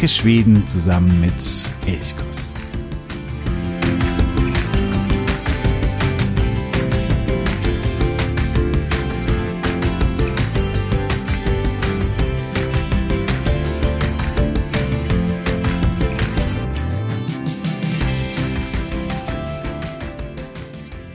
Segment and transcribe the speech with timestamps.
[0.00, 1.34] Entdecke Schweden zusammen mit
[1.84, 2.54] Elchkuss.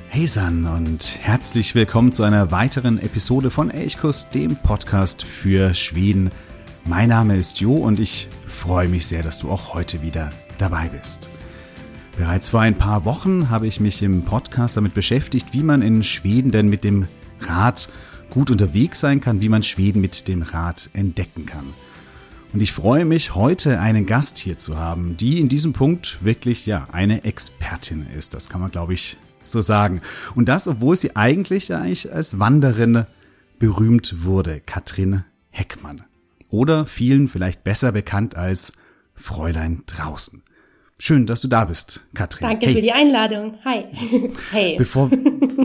[0.09, 6.29] Hey San und herzlich willkommen zu einer weiteren Episode von Elchkuss, dem Podcast für Schweden.
[6.85, 8.27] Mein Name ist Jo und ich
[8.65, 11.29] freue mich sehr, dass du auch heute wieder dabei bist.
[12.17, 16.01] Bereits vor ein paar Wochen habe ich mich im Podcast damit beschäftigt, wie man in
[16.01, 17.07] Schweden denn mit dem
[17.41, 17.89] Rad
[18.31, 21.75] gut unterwegs sein kann, wie man Schweden mit dem Rad entdecken kann.
[22.53, 26.65] Und ich freue mich, heute einen Gast hier zu haben, die in diesem Punkt wirklich
[26.65, 28.33] ja eine Expertin ist.
[28.33, 30.01] Das kann man, glaube ich, so sagen.
[30.33, 33.05] Und das, obwohl sie eigentlich, eigentlich als Wanderin
[33.59, 36.01] berühmt wurde, Katrin Heckmann.
[36.55, 38.71] Oder vielen vielleicht besser bekannt als
[39.13, 40.41] Fräulein draußen.
[40.97, 42.47] Schön, dass du da bist, Katrin.
[42.47, 42.75] Danke hey.
[42.75, 43.57] für die Einladung.
[43.65, 43.83] Hi.
[44.51, 44.75] hey.
[44.77, 45.11] Bevor,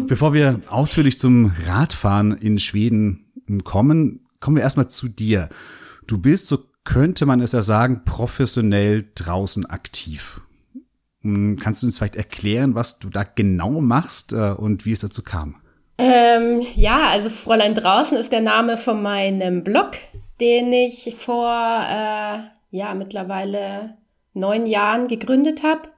[0.08, 3.30] bevor wir ausführlich zum Radfahren in Schweden
[3.62, 5.48] kommen, kommen wir erstmal zu dir.
[6.08, 10.40] Du bist, so könnte man es ja sagen, professionell draußen aktiv.
[11.22, 14.98] Hm, kannst du uns vielleicht erklären, was du da genau machst äh, und wie es
[14.98, 15.54] dazu kam?
[15.98, 19.92] Ähm, ja, also Fräulein draußen ist der Name von meinem Blog,
[20.40, 22.38] den ich vor äh,
[22.70, 23.96] ja mittlerweile
[24.32, 25.90] neun Jahren gegründet habe.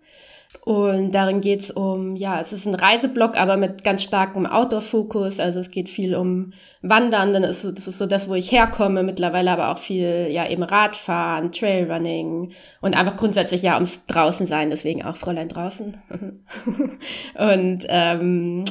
[0.65, 5.41] Und darin geht's um, ja, es ist ein Reiseblog, aber mit ganz starkem Outdoor-Fokus.
[5.41, 9.03] Also es geht viel um Wandern, dann ist das ist so das, wo ich herkomme,
[9.03, 14.71] mittlerweile aber auch viel, ja, eben Radfahren, Trailrunning und einfach grundsätzlich ja ums draußen sein,
[14.71, 15.97] deswegen auch Fräulein draußen.
[17.39, 18.65] und ähm,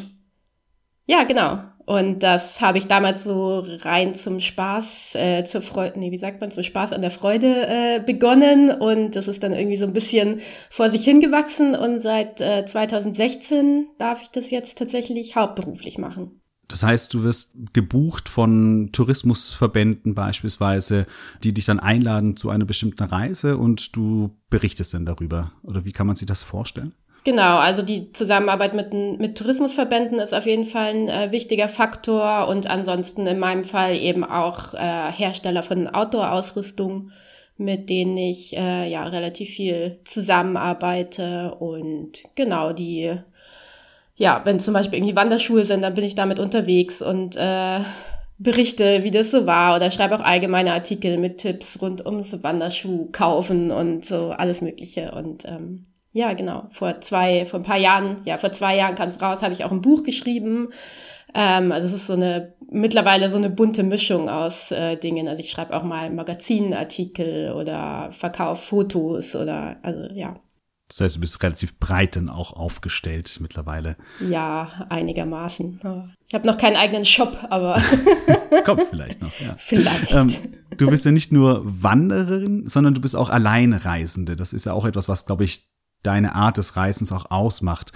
[1.07, 1.59] ja, genau.
[1.85, 6.41] Und das habe ich damals so rein zum Spaß, äh, zur Freude, nee, wie sagt
[6.41, 8.69] man, zum Spaß an der Freude äh, begonnen.
[8.71, 11.75] Und das ist dann irgendwie so ein bisschen vor sich hingewachsen.
[11.75, 16.41] Und seit äh, 2016 darf ich das jetzt tatsächlich hauptberuflich machen.
[16.71, 21.05] Das heißt, du wirst gebucht von Tourismusverbänden beispielsweise,
[21.43, 25.51] die dich dann einladen zu einer bestimmten Reise und du berichtest dann darüber.
[25.63, 26.93] Oder wie kann man sich das vorstellen?
[27.23, 32.47] Genau, also die Zusammenarbeit mit, mit Tourismusverbänden ist auf jeden Fall ein äh, wichtiger Faktor
[32.47, 37.11] und ansonsten in meinem Fall eben auch äh, Hersteller von Outdoor-Ausrüstung,
[37.57, 43.15] mit denen ich äh, ja relativ viel zusammenarbeite und genau die,
[44.15, 47.81] ja, wenn zum Beispiel irgendwie Wanderschuhe sind, dann bin ich damit unterwegs und äh,
[48.39, 53.09] berichte, wie das so war oder schreibe auch allgemeine Artikel mit Tipps rund ums Wanderschuh
[53.11, 55.83] kaufen und so alles Mögliche und ähm,
[56.13, 56.67] ja, genau.
[56.71, 59.63] Vor zwei, vor ein paar Jahren, ja, vor zwei Jahren kam es raus, habe ich
[59.63, 60.69] auch ein Buch geschrieben.
[61.33, 65.27] Ähm, also es ist so eine, mittlerweile so eine bunte Mischung aus äh, Dingen.
[65.27, 70.39] Also ich schreibe auch mal Magazinartikel oder verkaufe Fotos oder, also ja.
[70.89, 73.95] Das heißt, du bist relativ breit dann auch aufgestellt mittlerweile.
[74.19, 75.79] Ja, einigermaßen.
[76.27, 77.81] Ich habe noch keinen eigenen Shop, aber.
[78.65, 79.55] Kommt vielleicht noch, ja.
[79.57, 80.13] Vielleicht.
[80.13, 80.27] Ähm,
[80.75, 84.35] du bist ja nicht nur Wandererin, sondern du bist auch Alleinreisende.
[84.35, 85.71] Das ist ja auch etwas, was, glaube ich,
[86.03, 87.93] deine Art des Reisens auch ausmacht.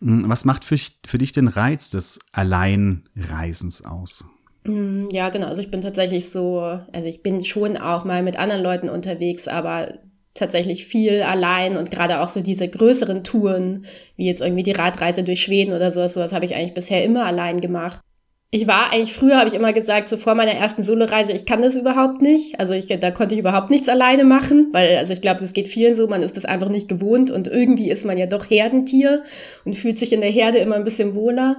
[0.00, 0.76] Hm, was macht für,
[1.06, 4.24] für dich den Reiz des Alleinreisens aus?
[4.64, 5.46] Hm, ja, genau.
[5.46, 6.60] Also ich bin tatsächlich so,
[6.92, 9.94] also ich bin schon auch mal mit anderen Leuten unterwegs, aber
[10.34, 13.86] tatsächlich viel allein und gerade auch so diese größeren Touren,
[14.16, 17.24] wie jetzt irgendwie die Radreise durch Schweden oder sowas, sowas habe ich eigentlich bisher immer
[17.24, 18.00] allein gemacht
[18.50, 21.60] ich war eigentlich früher, habe ich immer gesagt, so vor meiner ersten Soloreise, ich kann
[21.60, 22.58] das überhaupt nicht.
[22.58, 25.68] Also ich, da konnte ich überhaupt nichts alleine machen, weil also ich glaube, das geht
[25.68, 29.22] vielen so, man ist das einfach nicht gewohnt und irgendwie ist man ja doch Herdentier
[29.66, 31.58] und fühlt sich in der Herde immer ein bisschen wohler.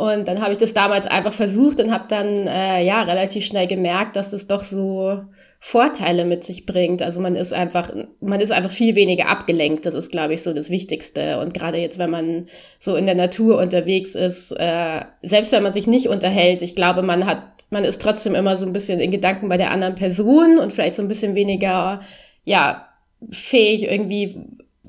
[0.00, 3.66] Und dann habe ich das damals einfach versucht und habe dann äh, ja relativ schnell
[3.66, 5.24] gemerkt, dass es doch so
[5.58, 7.02] Vorteile mit sich bringt.
[7.02, 9.84] Also man ist einfach, man ist einfach viel weniger abgelenkt.
[9.84, 11.38] Das ist, glaube ich, so das Wichtigste.
[11.38, 12.46] Und gerade jetzt, wenn man
[12.78, 17.02] so in der Natur unterwegs ist, äh, selbst wenn man sich nicht unterhält, ich glaube,
[17.02, 20.58] man hat, man ist trotzdem immer so ein bisschen in Gedanken bei der anderen Person
[20.58, 22.00] und vielleicht so ein bisschen weniger,
[22.44, 22.86] ja,
[23.30, 24.34] fähig irgendwie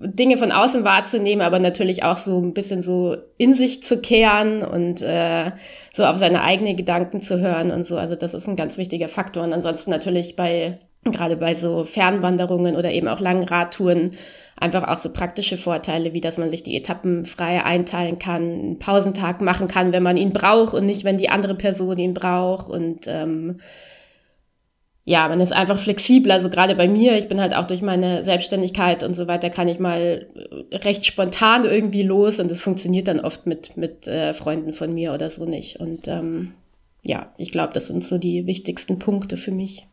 [0.03, 4.63] Dinge von außen wahrzunehmen, aber natürlich auch so ein bisschen so in sich zu kehren
[4.63, 5.51] und äh,
[5.93, 7.97] so auf seine eigenen Gedanken zu hören und so.
[7.97, 9.43] Also das ist ein ganz wichtiger Faktor.
[9.43, 14.11] Und ansonsten natürlich bei, gerade bei so Fernwanderungen oder eben auch langen Radtouren,
[14.57, 18.79] einfach auch so praktische Vorteile, wie dass man sich die Etappen frei einteilen kann, einen
[18.79, 22.69] Pausentag machen kann, wenn man ihn braucht und nicht, wenn die andere Person ihn braucht
[22.69, 23.59] und ähm,
[25.03, 26.35] ja, man ist einfach flexibler.
[26.35, 29.67] Also gerade bei mir, ich bin halt auch durch meine Selbstständigkeit und so weiter, kann
[29.67, 30.27] ich mal
[30.71, 34.93] äh, recht spontan irgendwie los und das funktioniert dann oft mit, mit äh, Freunden von
[34.93, 35.79] mir oder so nicht.
[35.79, 36.53] Und ähm,
[37.03, 39.87] ja, ich glaube, das sind so die wichtigsten Punkte für mich.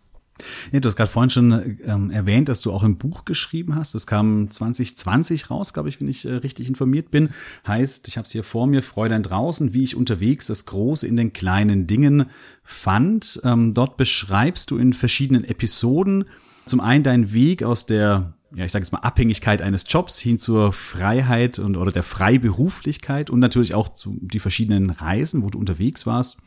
[0.72, 3.94] Ja, du hast gerade vorhin schon ähm, erwähnt, dass du auch ein Buch geschrieben hast.
[3.94, 7.30] Das kam 2020 raus, glaube ich, wenn ich äh, richtig informiert bin.
[7.66, 11.16] Heißt, ich habe es hier vor mir, Fräulein draußen, wie ich unterwegs das Große in
[11.16, 12.26] den kleinen Dingen
[12.62, 13.40] fand.
[13.44, 16.24] Ähm, dort beschreibst du in verschiedenen Episoden
[16.66, 20.38] zum einen deinen Weg aus der ja, ich sage jetzt mal Abhängigkeit eines Jobs hin
[20.38, 25.58] zur Freiheit und oder der Freiberuflichkeit und natürlich auch zu die verschiedenen Reisen, wo du
[25.58, 26.38] unterwegs warst,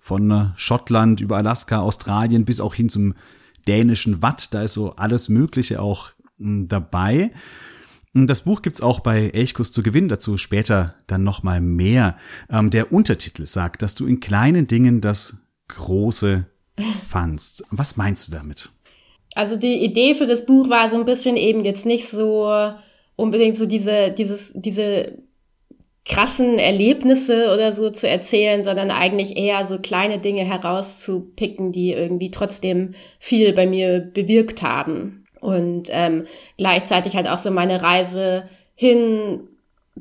[0.00, 3.14] von äh, Schottland über Alaska, Australien bis auch hin zum
[3.68, 7.30] dänischen Watt, da ist so alles Mögliche auch hm, dabei.
[8.14, 12.16] Das Buch gibt's auch bei Elchkuss zu gewinnen, dazu später dann nochmal mehr.
[12.50, 15.36] Ähm, der Untertitel sagt, dass du in kleinen Dingen das
[15.68, 16.46] Große
[17.08, 17.64] fandst.
[17.70, 18.70] Was meinst du damit?
[19.34, 22.50] Also die Idee für das Buch war so ein bisschen eben jetzt nicht so
[23.14, 25.18] unbedingt so diese, dieses, diese
[26.08, 32.30] krassen Erlebnisse oder so zu erzählen, sondern eigentlich eher so kleine Dinge herauszupicken, die irgendwie
[32.30, 35.26] trotzdem viel bei mir bewirkt haben.
[35.40, 36.24] Und ähm,
[36.56, 39.40] gleichzeitig halt auch so meine Reise hin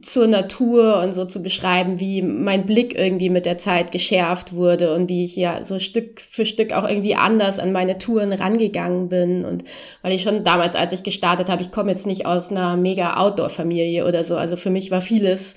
[0.02, 4.94] zur Natur und so zu beschreiben, wie mein Blick irgendwie mit der Zeit geschärft wurde
[4.94, 9.10] und wie ich ja so Stück für Stück auch irgendwie anders an meine Touren rangegangen
[9.10, 9.64] bin und
[10.04, 13.18] weil ich schon damals, als ich gestartet habe, ich komme jetzt nicht aus einer mega
[13.18, 15.56] Outdoor-Familie oder so, also für mich war vieles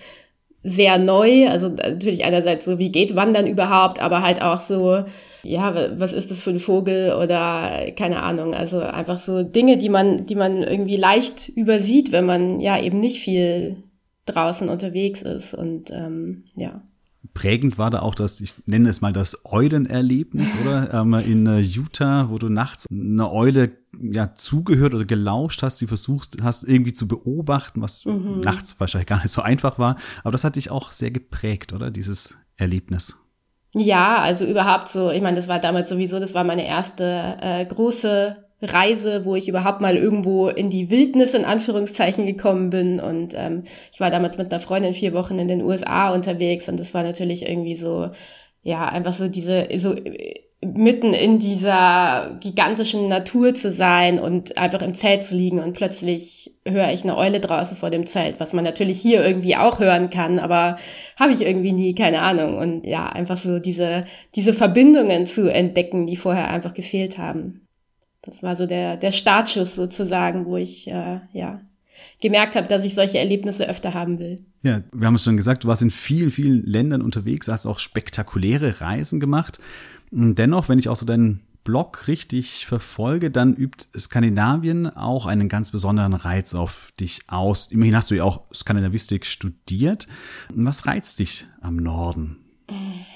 [0.62, 5.04] sehr neu, also natürlich einerseits so, wie geht Wandern überhaupt, aber halt auch so,
[5.42, 9.88] ja, was ist das für ein Vogel oder keine Ahnung, also einfach so Dinge, die
[9.88, 13.84] man, die man irgendwie leicht übersieht, wenn man ja eben nicht viel
[14.26, 16.82] draußen unterwegs ist und ähm, ja.
[17.32, 20.92] Prägend war da auch das, ich nenne es mal das Eulenerlebnis, oder?
[20.92, 23.70] Ähm, in äh, Utah, wo du nachts eine Eule
[24.00, 28.41] ja zugehört oder gelauscht hast, sie versuchst hast irgendwie zu beobachten, was mhm.
[28.41, 29.97] nachts wahrscheinlich gar nicht so einfach war.
[30.23, 31.91] Aber das hat dich auch sehr geprägt, oder?
[31.91, 33.19] Dieses Erlebnis.
[33.75, 37.64] Ja, also überhaupt so, ich meine, das war damals sowieso, das war meine erste äh,
[37.64, 43.00] große Reise, wo ich überhaupt mal irgendwo in die Wildnis in Anführungszeichen gekommen bin.
[43.00, 46.79] Und ähm, ich war damals mit einer Freundin vier Wochen in den USA unterwegs und
[46.79, 48.11] das war natürlich irgendwie so,
[48.62, 49.94] ja, einfach so diese, so
[50.62, 56.54] mitten in dieser gigantischen Natur zu sein und einfach im Zelt zu liegen und plötzlich
[56.66, 60.10] höre ich eine Eule draußen vor dem Zelt, was man natürlich hier irgendwie auch hören
[60.10, 60.76] kann, aber
[61.18, 62.58] habe ich irgendwie nie, keine Ahnung.
[62.58, 64.04] Und ja, einfach so diese,
[64.34, 67.66] diese Verbindungen zu entdecken, die vorher einfach gefehlt haben.
[68.20, 71.60] Das war so der, der Startschuss sozusagen, wo ich äh, ja
[72.20, 74.44] gemerkt habe, dass ich solche Erlebnisse öfter haben will.
[74.62, 77.78] Ja, wir haben es schon gesagt, du warst in vielen, vielen Ländern unterwegs, hast auch
[77.78, 79.58] spektakuläre Reisen gemacht.
[80.10, 85.70] Dennoch, wenn ich auch so deinen Blog richtig verfolge, dann übt Skandinavien auch einen ganz
[85.70, 87.68] besonderen Reiz auf dich aus.
[87.70, 90.08] Immerhin hast du ja auch Skandinavistik studiert.
[90.52, 92.36] Was reizt dich am Norden?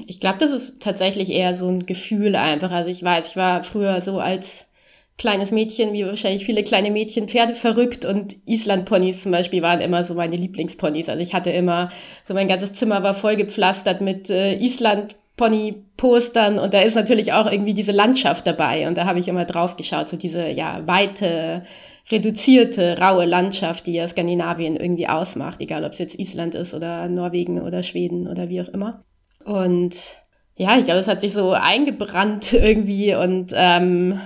[0.07, 2.71] Ich glaube, das ist tatsächlich eher so ein Gefühl einfach.
[2.71, 4.67] Also ich weiß, ich war früher so als
[5.17, 8.05] kleines Mädchen, wie wahrscheinlich viele kleine Mädchen, Pferde verrückt.
[8.05, 11.09] Und Island-Ponys zum Beispiel waren immer so meine Lieblingsponys.
[11.09, 11.91] Also ich hatte immer,
[12.25, 16.59] so mein ganzes Zimmer war vollgepflastert mit äh, Island-Pony-Postern.
[16.59, 18.89] Und da ist natürlich auch irgendwie diese Landschaft dabei.
[18.89, 21.63] Und da habe ich immer drauf geschaut, so diese, ja, weite,
[22.11, 27.09] reduzierte, raue Landschaft, die ja Skandinavien irgendwie ausmacht, egal ob es jetzt Island ist oder
[27.09, 29.05] Norwegen oder Schweden oder wie auch immer.
[29.45, 30.19] Und
[30.57, 33.15] ja, ich glaube, es hat sich so eingebrannt irgendwie.
[33.15, 34.21] Und ähm,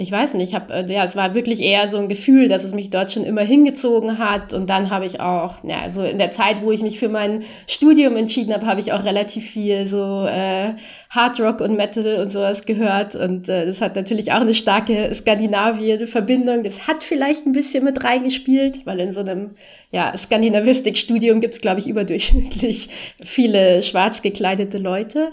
[0.00, 2.62] ich weiß nicht, ich habe, äh, ja, es war wirklich eher so ein Gefühl, dass
[2.62, 4.54] es mich dort schon immer hingezogen hat.
[4.54, 7.42] Und dann habe ich auch, ja, also in der Zeit, wo ich mich für mein
[7.66, 10.74] Studium entschieden habe, habe ich auch relativ viel so äh,
[11.10, 13.16] Hard Rock und Metal und sowas gehört.
[13.16, 16.62] Und äh, das hat natürlich auch eine starke Skandinavien-Verbindung.
[16.62, 19.56] Das hat vielleicht ein bisschen mit reingespielt, weil in so einem
[19.90, 22.88] ja, Skandinavistik-Studium gibt es, glaube ich, überdurchschnittlich
[23.20, 25.32] viele schwarz gekleidete Leute.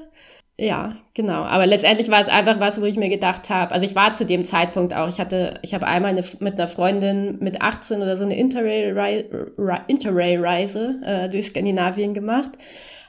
[0.58, 1.44] Ja, genau.
[1.44, 4.26] Aber letztendlich war es einfach was, wo ich mir gedacht habe, also ich war zu
[4.26, 8.16] dem Zeitpunkt auch, ich hatte, ich habe einmal eine, mit einer Freundin mit 18 oder
[8.16, 12.52] so eine Interrail-Reise Interrail äh, durch Skandinavien gemacht.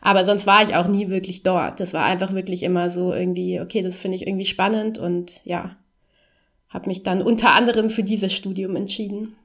[0.00, 1.78] Aber sonst war ich auch nie wirklich dort.
[1.78, 5.76] Das war einfach wirklich immer so irgendwie, okay, das finde ich irgendwie spannend und ja,
[6.68, 9.36] habe mich dann unter anderem für dieses Studium entschieden.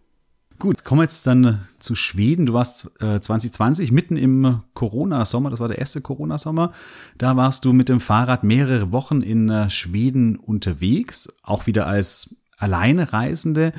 [0.61, 2.45] Gut, kommen wir jetzt dann äh, zu Schweden.
[2.45, 6.71] Du warst äh, 2020 mitten im Corona-Sommer, das war der erste Corona-Sommer.
[7.17, 12.35] Da warst du mit dem Fahrrad mehrere Wochen in äh, Schweden unterwegs, auch wieder als
[12.57, 13.73] Alleinereisende.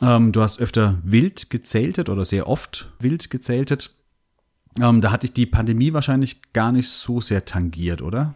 [0.00, 3.90] Ähm, du hast öfter wild gezeltet oder sehr oft wild gezeltet.
[4.80, 8.34] Ähm, da hatte ich die Pandemie wahrscheinlich gar nicht so sehr tangiert, oder?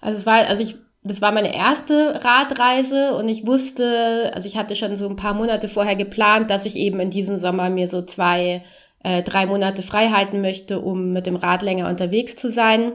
[0.00, 4.56] Also es war, also ich das war meine erste Radreise und ich wusste, also ich
[4.56, 7.88] hatte schon so ein paar Monate vorher geplant, dass ich eben in diesem Sommer mir
[7.88, 8.62] so zwei,
[9.02, 12.92] äh, drei Monate frei halten möchte, um mit dem Rad länger unterwegs zu sein.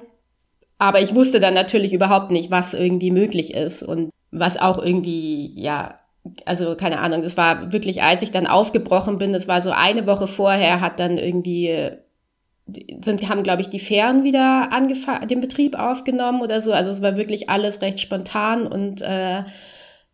[0.78, 3.84] Aber ich wusste dann natürlich überhaupt nicht, was irgendwie möglich ist.
[3.84, 6.00] Und was auch irgendwie, ja,
[6.46, 10.08] also keine Ahnung, das war wirklich, als ich dann aufgebrochen bin, das war so eine
[10.08, 11.92] Woche vorher, hat dann irgendwie
[13.02, 16.72] sind, haben, glaube ich, die Fähren wieder angefangen, den Betrieb aufgenommen oder so.
[16.72, 19.44] Also es war wirklich alles recht spontan und äh,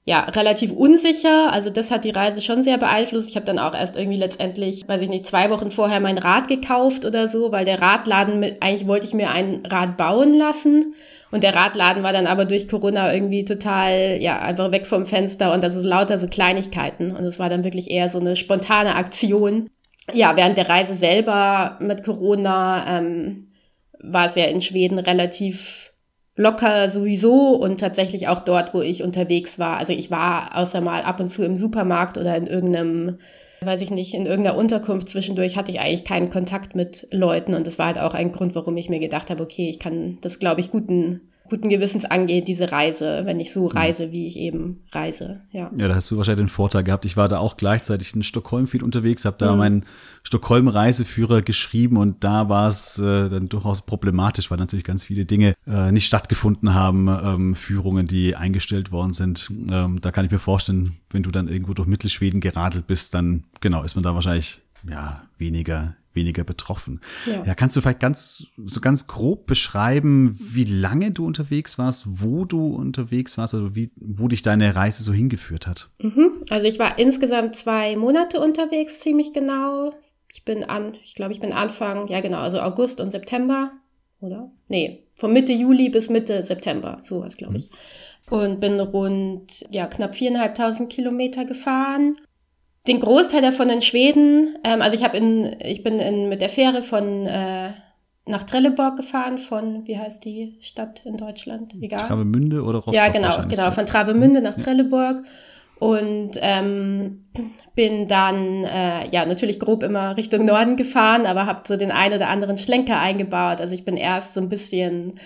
[0.06, 1.54] ja, relativ unsicher.
[1.54, 3.30] Also das hat die Reise schon sehr beeinflusst.
[3.30, 6.48] Ich habe dann auch erst irgendwie letztendlich, weiß ich nicht, zwei Wochen vorher mein Rad
[6.48, 10.96] gekauft oder so, weil der Radladen mit, eigentlich wollte ich mir ein Rad bauen lassen.
[11.30, 15.54] Und der Radladen war dann aber durch Corona irgendwie total, ja, einfach weg vom Fenster
[15.54, 17.16] und das ist lauter so Kleinigkeiten.
[17.16, 19.70] Und es war dann wirklich eher so eine spontane Aktion.
[20.14, 23.48] Ja, während der Reise selber mit Corona ähm,
[24.00, 25.94] war es ja in Schweden relativ
[26.36, 29.78] locker sowieso und tatsächlich auch dort, wo ich unterwegs war.
[29.78, 33.20] Also ich war außer mal ab und zu im Supermarkt oder in irgendeinem,
[33.62, 37.68] weiß ich nicht, in irgendeiner Unterkunft zwischendurch hatte ich eigentlich keinen Kontakt mit Leuten und
[37.68, 40.40] das war halt auch ein Grund, warum ich mir gedacht habe, okay, ich kann das,
[40.40, 43.78] glaube ich, guten guten Gewissens angeht, diese Reise, wenn ich so mhm.
[43.78, 45.42] reise, wie ich eben reise.
[45.52, 45.72] Ja.
[45.76, 47.06] ja, da hast du wahrscheinlich den Vorteil gehabt.
[47.06, 49.58] Ich war da auch gleichzeitig in Stockholm viel unterwegs, habe da mhm.
[49.58, 49.86] meinen
[50.24, 55.54] Stockholm-Reiseführer geschrieben und da war es äh, dann durchaus problematisch, weil natürlich ganz viele Dinge
[55.68, 59.52] äh, nicht stattgefunden haben, ähm, Führungen, die eingestellt worden sind.
[59.72, 63.46] Ähm, da kann ich mir vorstellen, wenn du dann irgendwo durch Mittelschweden geradelt bist, dann
[63.62, 67.00] genau ist man da wahrscheinlich ja weniger weniger betroffen.
[67.26, 67.44] Ja.
[67.46, 67.56] ja.
[67.56, 72.68] kannst du vielleicht ganz, so ganz grob beschreiben, wie lange du unterwegs warst, wo du
[72.68, 75.90] unterwegs warst, also wie, wo dich deine Reise so hingeführt hat?
[76.02, 76.44] Mhm.
[76.50, 79.94] Also ich war insgesamt zwei Monate unterwegs, ziemlich genau.
[80.32, 83.72] Ich bin an, ich glaube, ich bin Anfang, ja genau, also August und September,
[84.22, 84.52] oder?
[84.68, 87.70] Nee, von Mitte Juli bis Mitte September, sowas, glaube ich.
[87.70, 88.38] Mhm.
[88.38, 92.16] Und bin rund, ja, knapp viereinhalbtausend Kilometer gefahren
[92.88, 94.58] den Großteil davon in Schweden.
[94.64, 97.72] Ähm, also ich habe in, ich bin in, mit der Fähre von äh,
[98.26, 101.74] nach Trelleborg gefahren, von, wie heißt die Stadt in Deutschland?
[101.82, 102.02] Egal.
[102.02, 102.94] Travemünde oder Rostock?
[102.94, 105.24] Ja, genau, genau, von Travemünde nach Trelleborg.
[105.80, 107.26] Und ähm,
[107.74, 112.16] bin dann äh, ja natürlich grob immer Richtung Norden gefahren, aber habe so den einen
[112.16, 113.62] oder anderen Schlenker eingebaut.
[113.62, 115.20] Also ich bin erst so ein bisschen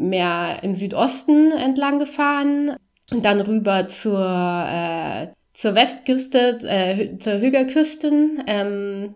[0.00, 2.76] mehr im Südosten entlang gefahren
[3.12, 5.28] und dann rüber zur äh,
[5.60, 9.14] zur Westküste, äh, zur Hügelküsten, ähm,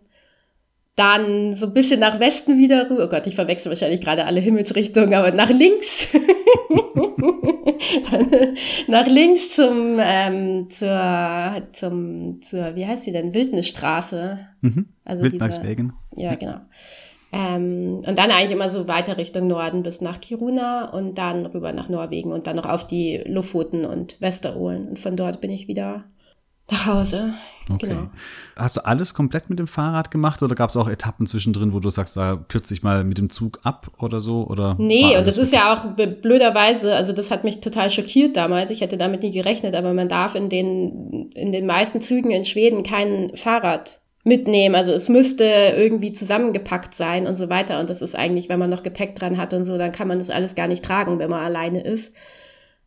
[0.94, 3.04] dann so ein bisschen nach Westen wieder rüber.
[3.04, 6.06] Oh Gott, ich verwechsel wahrscheinlich gerade alle Himmelsrichtungen, aber nach links.
[8.10, 8.30] dann
[8.88, 13.32] nach links zum, ähm, zur, zum, zur, wie heißt sie denn?
[13.32, 14.40] Wildnisstraße.
[14.60, 14.90] Mhm.
[15.02, 15.94] Also Wildmarkswegen.
[16.14, 16.58] Ja, genau.
[17.32, 21.72] Ähm, und dann eigentlich immer so weiter Richtung Norden bis nach Kiruna und dann rüber
[21.72, 24.88] nach Norwegen und dann noch auf die Lofoten und Westerolen.
[24.88, 26.04] Und von dort bin ich wieder
[26.70, 27.34] nach Hause.
[27.70, 27.88] Okay.
[27.88, 28.08] Genau.
[28.56, 31.80] Hast du alles komplett mit dem Fahrrad gemacht oder gab es auch Etappen zwischendrin, wo
[31.80, 34.46] du sagst, da kürze ich mal mit dem Zug ab oder so?
[34.46, 38.70] Oder nee, und das ist ja auch blöderweise, also das hat mich total schockiert damals.
[38.70, 42.44] Ich hätte damit nie gerechnet, aber man darf in den, in den meisten Zügen in
[42.44, 44.74] Schweden kein Fahrrad mitnehmen.
[44.74, 47.78] Also es müsste irgendwie zusammengepackt sein und so weiter.
[47.80, 50.18] Und das ist eigentlich, wenn man noch Gepäck dran hat und so, dann kann man
[50.18, 52.12] das alles gar nicht tragen, wenn man alleine ist.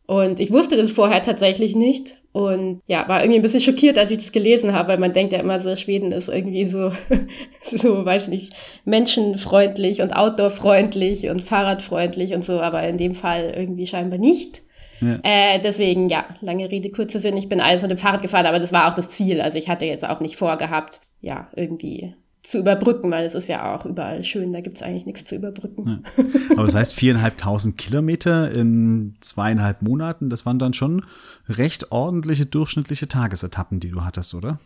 [0.06, 2.17] Und ich wusste das vorher tatsächlich nicht.
[2.32, 5.32] Und ja, war irgendwie ein bisschen schockiert, als ich das gelesen habe, weil man denkt
[5.32, 6.92] ja immer so, Schweden ist irgendwie so,
[7.64, 8.52] so, weiß nicht,
[8.84, 14.62] menschenfreundlich und outdoorfreundlich und fahrradfreundlich und so, aber in dem Fall irgendwie scheinbar nicht.
[15.00, 15.18] Ja.
[15.22, 18.58] Äh, deswegen, ja, lange Rede, kurzer Sinn, ich bin alles mit dem Fahrrad gefahren, aber
[18.58, 19.40] das war auch das Ziel.
[19.40, 22.14] Also ich hatte jetzt auch nicht vorgehabt, ja, irgendwie
[22.48, 25.36] zu überbrücken, weil es ist ja auch überall schön, da gibt es eigentlich nichts zu
[25.36, 26.02] überbrücken.
[26.16, 26.24] Ja.
[26.52, 31.04] Aber das heißt, viereinhalbtausend Kilometer in zweieinhalb Monaten, das waren dann schon
[31.48, 34.58] recht ordentliche durchschnittliche Tagesetappen, die du hattest, oder?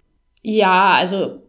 [0.43, 1.43] Ja, also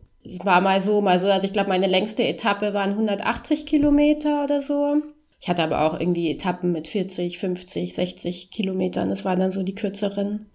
[0.43, 1.27] war mal so, mal so.
[1.27, 5.01] Also ich glaube, meine längste Etappe waren 180 Kilometer oder so.
[5.39, 9.09] Ich hatte aber auch irgendwie Etappen mit 40, 50, 60 Kilometern.
[9.09, 10.47] Das waren dann so die kürzeren.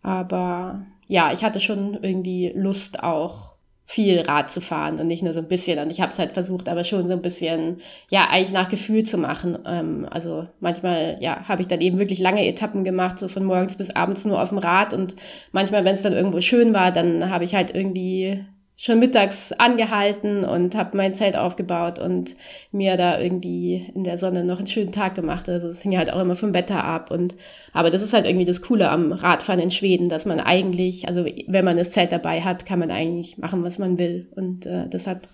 [0.00, 3.57] Aber ja, ich hatte schon irgendwie Lust auch
[3.90, 5.78] viel Rad zu fahren und nicht nur so ein bisschen.
[5.78, 7.78] Und ich habe es halt versucht, aber schon so ein bisschen,
[8.10, 9.56] ja, eigentlich nach Gefühl zu machen.
[9.66, 13.76] Ähm, also manchmal, ja, habe ich dann eben wirklich lange Etappen gemacht, so von morgens
[13.76, 14.92] bis abends nur auf dem Rad.
[14.92, 15.16] Und
[15.52, 18.44] manchmal, wenn es dann irgendwo schön war, dann habe ich halt irgendwie
[18.80, 22.36] schon mittags angehalten und habe mein Zelt aufgebaut und
[22.70, 25.48] mir da irgendwie in der Sonne noch einen schönen Tag gemacht.
[25.48, 27.34] Also es hing halt auch immer vom Wetter ab und
[27.72, 31.26] aber das ist halt irgendwie das Coole am Radfahren in Schweden, dass man eigentlich, also
[31.48, 34.88] wenn man das Zelt dabei hat, kann man eigentlich machen, was man will und äh,
[34.88, 35.28] das hat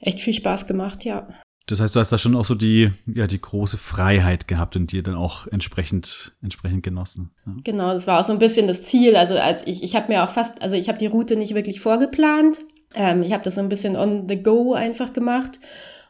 [0.00, 1.26] echt viel Spaß gemacht, ja.
[1.66, 4.92] Das heißt, du hast da schon auch so die, ja, die große Freiheit gehabt und
[4.92, 7.30] dir dann auch entsprechend, entsprechend genossen.
[7.46, 7.52] Ja.
[7.64, 9.14] Genau, das war auch so ein bisschen das Ziel.
[9.14, 11.80] Also als ich, ich habe mir auch fast, also ich habe die Route nicht wirklich
[11.80, 12.60] vorgeplant.
[12.94, 15.60] Ähm, ich habe das so ein bisschen on the go einfach gemacht.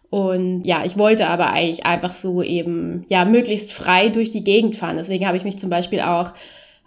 [0.08, 4.76] Und ja, ich wollte aber eigentlich einfach so eben, ja, möglichst frei durch die Gegend
[4.76, 4.96] fahren.
[4.96, 6.32] Deswegen habe ich mich zum Beispiel auch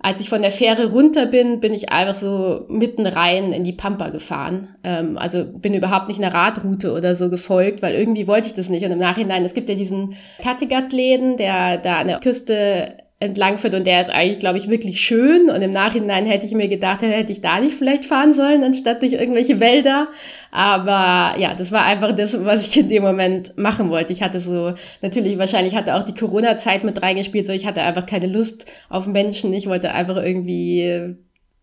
[0.03, 3.71] als ich von der Fähre runter bin, bin ich einfach so mitten rein in die
[3.71, 4.75] Pampa gefahren.
[4.83, 8.67] Ähm, also bin überhaupt nicht einer Radroute oder so gefolgt, weil irgendwie wollte ich das
[8.67, 8.85] nicht.
[8.85, 13.73] Und im Nachhinein, es gibt ja diesen Kattegat-Läden, der da an der Küste entlang führt
[13.73, 15.49] und der ist eigentlich, glaube ich, wirklich schön.
[15.49, 19.01] Und im Nachhinein hätte ich mir gedacht, hätte ich da nicht vielleicht fahren sollen, anstatt
[19.01, 20.07] durch irgendwelche Wälder.
[20.51, 24.13] Aber ja, das war einfach das, was ich in dem Moment machen wollte.
[24.13, 28.05] Ich hatte so, natürlich, wahrscheinlich hatte auch die Corona-Zeit mit reingespielt, so ich hatte einfach
[28.05, 29.53] keine Lust auf Menschen.
[29.53, 31.15] Ich wollte einfach irgendwie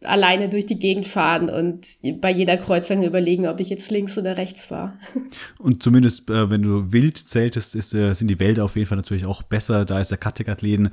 [0.03, 1.87] alleine durch die Gegend fahren und
[2.21, 4.95] bei jeder Kreuzung überlegen, ob ich jetzt links oder rechts fahre.
[5.59, 8.97] Und zumindest, äh, wenn du wild zeltest, ist, äh, sind die Wälder auf jeden Fall
[8.97, 9.85] natürlich auch besser.
[9.85, 10.91] Da ist der Kattegat-Läden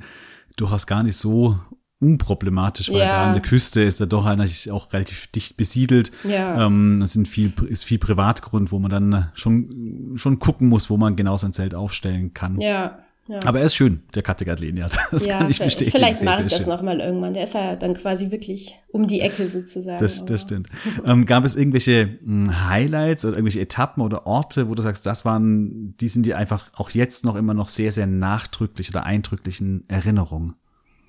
[0.60, 1.58] durchaus gar nicht so
[2.00, 3.06] unproblematisch, weil ja.
[3.06, 6.12] da an der Küste ist er doch eigentlich auch relativ dicht besiedelt.
[6.22, 6.66] Ja.
[6.66, 10.96] Ähm, es sind viel, ist viel Privatgrund, wo man dann schon, schon gucken muss, wo
[10.96, 12.60] man genau sein Zelt aufstellen kann.
[12.60, 13.00] Ja.
[13.28, 13.40] Ja.
[13.44, 14.88] Aber er ist schön, der Kattegat-Lehn, ja.
[15.10, 15.90] Das ja, kann ich bestätigen.
[15.90, 17.34] Vielleicht mache ich das nochmal irgendwann.
[17.34, 20.00] Der ist ja dann quasi wirklich um die Ecke sozusagen.
[20.00, 20.68] Das, das stimmt.
[21.04, 25.04] ähm, gab es irgendwelche mh, hm, Highlights oder irgendwelche Etappen oder Orte, wo du sagst,
[25.04, 29.04] das waren, die sind dir einfach auch jetzt noch immer noch sehr, sehr nachdrücklich oder
[29.04, 30.54] eindrücklich in Erinnerung?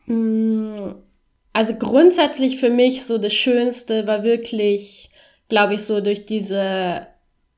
[0.05, 0.91] Mm,
[1.53, 5.09] also grundsätzlich für mich so das Schönste war wirklich,
[5.47, 7.07] glaube ich, so durch diese,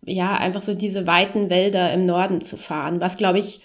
[0.05, 3.61] ja, einfach so diese weiten Wälder im Norden zu fahren, was, glaube ich,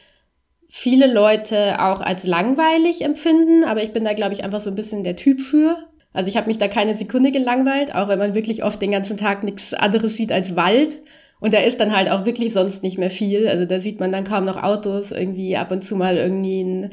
[0.78, 4.76] viele Leute auch als langweilig empfinden, aber ich bin da, glaube ich, einfach so ein
[4.76, 5.78] bisschen der Typ für.
[6.12, 9.16] Also ich habe mich da keine Sekunde gelangweilt, auch wenn man wirklich oft den ganzen
[9.16, 10.99] Tag nichts anderes sieht als Wald.
[11.40, 13.49] Und da ist dann halt auch wirklich sonst nicht mehr viel.
[13.49, 16.90] Also da sieht man dann kaum noch Autos, irgendwie ab und zu mal irgendwie ein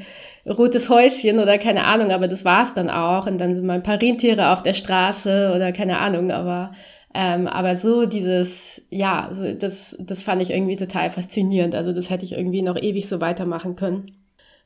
[0.48, 3.28] rotes Häuschen oder keine Ahnung, aber das war's dann auch.
[3.28, 6.72] Und dann sind mal ein paar Rentiere auf der Straße oder keine Ahnung, aber
[7.14, 11.76] ähm, aber so dieses, ja, so das, das fand ich irgendwie total faszinierend.
[11.76, 14.12] Also das hätte ich irgendwie noch ewig so weitermachen können.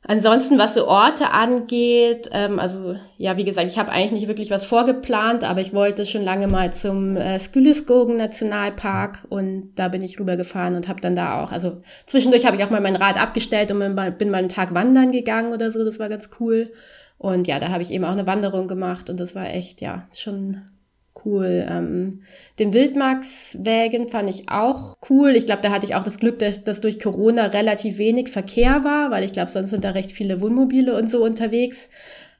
[0.09, 4.51] Ansonsten, was so Orte angeht, ähm, also ja, wie gesagt, ich habe eigentlich nicht wirklich
[4.51, 10.03] was vorgeplant, aber ich wollte schon lange mal zum äh, Skyliskogen Nationalpark und da bin
[10.03, 13.19] ich rübergefahren und habe dann da auch, also zwischendurch habe ich auch mal mein Rad
[13.19, 13.79] abgestellt und
[14.17, 16.71] bin mal, einen Tag wandern gegangen oder so, das war ganz cool.
[17.17, 20.05] Und ja, da habe ich eben auch eine Wanderung gemacht und das war echt, ja,
[20.15, 20.61] schon
[21.27, 21.65] cool.
[21.69, 22.21] Ähm,
[22.57, 25.31] den Wildmarkswägen fand ich auch cool.
[25.31, 28.83] Ich glaube, da hatte ich auch das Glück, dass, dass durch Corona relativ wenig Verkehr
[28.83, 31.89] war, weil ich glaube, sonst sind da recht viele Wohnmobile und so unterwegs.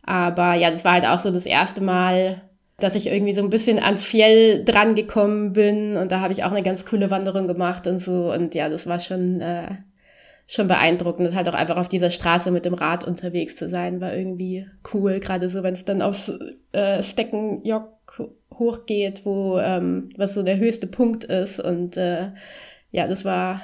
[0.04, 2.41] Aber ja, das war halt auch so das erste Mal,
[2.80, 6.43] dass ich irgendwie so ein bisschen ans Fjell dran gekommen bin und da habe ich
[6.43, 9.69] auch eine ganz coole Wanderung gemacht und so und ja, das war schon äh,
[10.47, 14.15] schon beeindruckend, halt auch einfach auf dieser Straße mit dem Rad unterwegs zu sein, war
[14.15, 16.32] irgendwie cool, gerade so, wenn es dann aufs
[16.71, 17.97] äh, Steckenjock
[18.53, 21.60] hochgeht, wo ähm, was so der höchste Punkt ist.
[21.60, 22.32] Und äh,
[22.91, 23.62] ja, das war,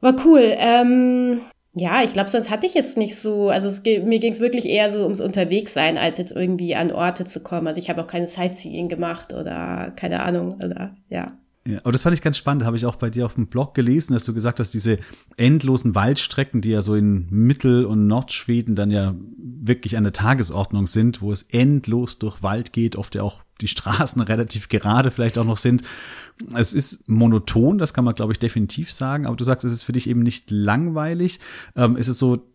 [0.00, 0.54] war cool.
[0.56, 1.40] Ähm,
[1.74, 4.66] ja, ich glaube, sonst hatte ich jetzt nicht so, also es, mir ging es wirklich
[4.66, 7.66] eher so ums Unterwegssein, als jetzt irgendwie an Orte zu kommen.
[7.66, 11.38] Also ich habe auch keine Sightseeing gemacht oder keine Ahnung, oder ja.
[11.68, 13.74] Ja, aber das fand ich ganz spannend, habe ich auch bei dir auf dem Blog
[13.74, 14.98] gelesen, dass du gesagt hast, diese
[15.36, 20.86] endlosen Waldstrecken, die ja so in Mittel- und Nordschweden dann ja wirklich an der Tagesordnung
[20.86, 25.36] sind, wo es endlos durch Wald geht, oft ja auch die Straßen relativ gerade vielleicht
[25.36, 25.82] auch noch sind.
[26.54, 29.82] Es ist monoton, das kann man, glaube ich, definitiv sagen, aber du sagst, es ist
[29.82, 31.38] für dich eben nicht langweilig.
[31.76, 32.46] Ähm, ist es so,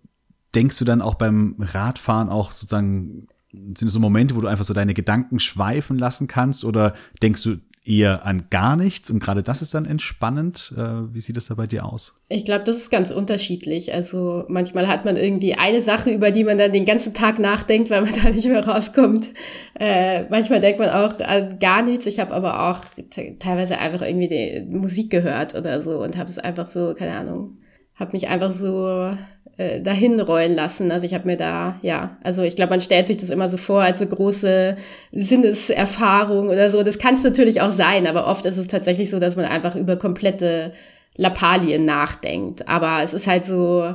[0.56, 4.66] denkst du dann auch beim Radfahren auch sozusagen, sind es so Momente, wo du einfach
[4.66, 9.44] so deine Gedanken schweifen lassen kannst oder denkst du eher an gar nichts und gerade
[9.44, 10.74] das ist dann entspannend.
[10.78, 12.16] Äh, wie sieht es da bei dir aus?
[12.30, 13.94] Ich glaube, das ist ganz unterschiedlich.
[13.94, 17.90] Also manchmal hat man irgendwie eine Sache, über die man dann den ganzen Tag nachdenkt,
[17.90, 19.30] weil man da nicht mehr rauskommt.
[19.80, 22.06] Äh, manchmal denkt man auch an gar nichts.
[22.06, 22.80] Ich habe aber auch
[23.40, 27.58] teilweise einfach irgendwie Musik gehört oder so und habe es einfach so, keine Ahnung,
[27.96, 29.16] habe mich einfach so
[29.58, 30.92] äh, dahin rollen lassen.
[30.92, 33.58] Also ich habe mir da, ja, also ich glaube, man stellt sich das immer so
[33.58, 34.78] vor als so große
[35.12, 36.84] Sinneserfahrung oder so.
[36.84, 39.76] Das kann es natürlich auch sein, aber oft ist es tatsächlich so, dass man einfach
[39.76, 40.74] über komplette
[41.16, 42.68] Lappalien nachdenkt.
[42.68, 43.94] Aber es ist halt so,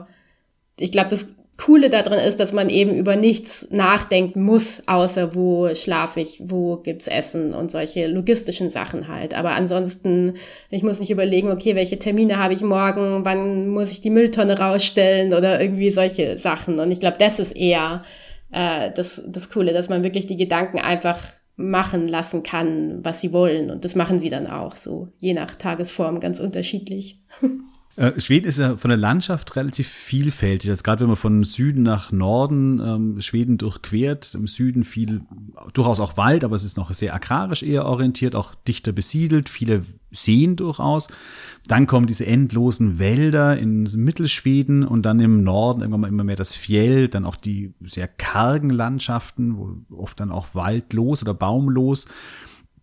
[0.79, 5.75] ich glaube, das Coole daran ist, dass man eben über nichts nachdenken muss, außer wo
[5.75, 9.35] schlafe ich, wo gibt's Essen und solche logistischen Sachen halt.
[9.35, 10.35] Aber ansonsten,
[10.71, 14.57] ich muss nicht überlegen, okay, welche Termine habe ich morgen, wann muss ich die Mülltonne
[14.57, 16.79] rausstellen oder irgendwie solche Sachen.
[16.79, 18.03] Und ich glaube, das ist eher
[18.53, 21.18] äh, das, das Coole, dass man wirklich die Gedanken einfach
[21.57, 23.73] machen lassen kann, was sie wollen.
[23.73, 27.18] Und das machen sie dann auch so, je nach Tagesform ganz unterschiedlich.
[27.99, 30.71] Äh, Schweden ist ja von der Landschaft relativ vielfältig.
[30.71, 35.23] Also gerade wenn man von Süden nach Norden ähm, Schweden durchquert, im Süden viel,
[35.73, 39.85] durchaus auch Wald, aber es ist noch sehr agrarisch eher orientiert, auch dichter besiedelt, viele
[40.13, 41.09] Seen durchaus.
[41.67, 46.37] Dann kommen diese endlosen Wälder in Mittelschweden und dann im Norden irgendwann mal immer mehr
[46.37, 52.07] das Fjell, dann auch die sehr kargen Landschaften, wo oft dann auch waldlos oder baumlos.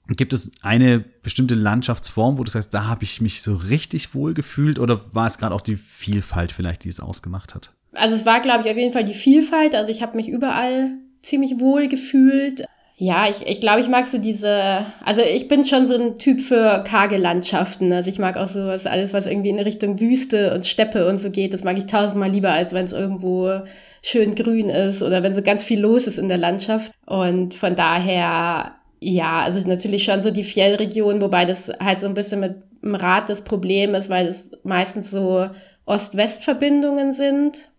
[0.07, 4.33] Gibt es eine bestimmte Landschaftsform, wo du sagst, da habe ich mich so richtig wohl
[4.33, 7.71] gefühlt oder war es gerade auch die Vielfalt vielleicht, die es ausgemacht hat?
[7.93, 9.73] Also es war, glaube ich, auf jeden Fall die Vielfalt.
[9.73, 10.91] Also ich habe mich überall
[11.23, 12.65] ziemlich wohl gefühlt.
[12.97, 16.39] Ja, ich, ich glaube, ich mag so diese, also ich bin schon so ein Typ
[16.39, 17.91] für karge Landschaften.
[17.91, 21.19] Also ich mag auch so was, alles, was irgendwie in Richtung Wüste und Steppe und
[21.19, 23.61] so geht, das mag ich tausendmal lieber, als wenn es irgendwo
[24.01, 26.91] schön grün ist oder wenn so ganz viel los ist in der Landschaft.
[27.05, 32.13] Und von daher ja, also natürlich schon so die Fjellregion, wobei das halt so ein
[32.13, 35.49] bisschen mit dem Rad das Problem ist, weil es meistens so
[35.85, 37.69] Ost-West-Verbindungen sind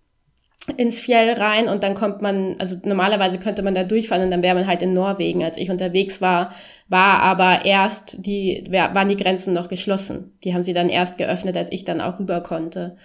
[0.77, 4.43] ins Fjell rein und dann kommt man, also normalerweise könnte man da durchfahren und dann
[4.43, 5.45] wäre man halt in Norwegen.
[5.45, 6.53] Als ich unterwegs war,
[6.89, 10.37] war aber erst die, waren die Grenzen noch geschlossen.
[10.43, 12.97] Die haben sie dann erst geöffnet, als ich dann auch rüber konnte.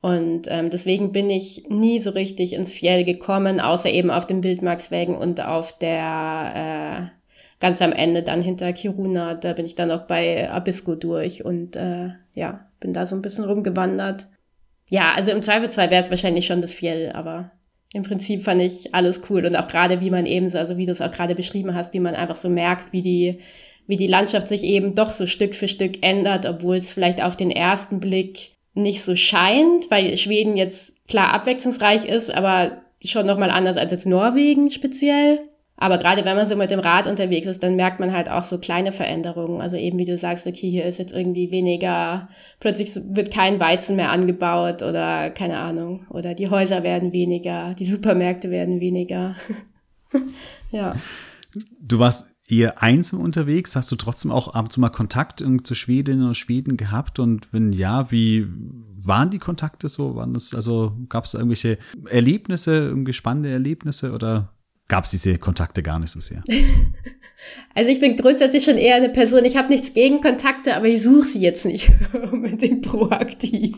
[0.00, 4.44] Und ähm, deswegen bin ich nie so richtig ins Fjell gekommen, außer eben auf den
[4.44, 7.17] Wildmarkswägen und auf der äh,
[7.60, 11.76] ganz am Ende dann hinter Kiruna, da bin ich dann auch bei Abisko durch und
[11.76, 14.28] äh, ja, bin da so ein bisschen rumgewandert.
[14.90, 17.48] Ja, also im Zweifelsfall wäre es wahrscheinlich schon das Fjell, aber
[17.92, 20.86] im Prinzip fand ich alles cool und auch gerade wie man eben so, also wie
[20.86, 23.40] du es auch gerade beschrieben hast, wie man einfach so merkt, wie die
[23.88, 27.36] wie die Landschaft sich eben doch so Stück für Stück ändert, obwohl es vielleicht auf
[27.36, 33.38] den ersten Blick nicht so scheint, weil Schweden jetzt klar abwechslungsreich ist, aber schon noch
[33.38, 35.40] mal anders als jetzt Norwegen speziell.
[35.80, 38.42] Aber gerade wenn man so mit dem Rad unterwegs ist, dann merkt man halt auch
[38.42, 39.60] so kleine Veränderungen.
[39.60, 43.94] Also eben wie du sagst, okay, hier ist jetzt irgendwie weniger, plötzlich wird kein Weizen
[43.94, 46.04] mehr angebaut oder keine Ahnung.
[46.10, 49.36] Oder die Häuser werden weniger, die Supermärkte werden weniger.
[50.72, 50.96] ja.
[51.80, 53.76] Du warst eher einsam unterwegs.
[53.76, 57.20] Hast du trotzdem auch ab und zu mal Kontakt zu Schwedinnen und Schweden gehabt?
[57.20, 58.48] Und wenn ja, wie
[59.00, 60.16] waren die Kontakte so?
[60.16, 61.78] Waren das, also gab es irgendwelche
[62.10, 64.52] Erlebnisse, irgendwie spannende Erlebnisse oder
[64.88, 66.42] gab es diese Kontakte gar nicht so sehr.
[67.72, 71.02] Also ich bin grundsätzlich schon eher eine Person, ich habe nichts gegen Kontakte, aber ich
[71.02, 71.88] suche sie jetzt nicht
[72.32, 73.76] unbedingt proaktiv.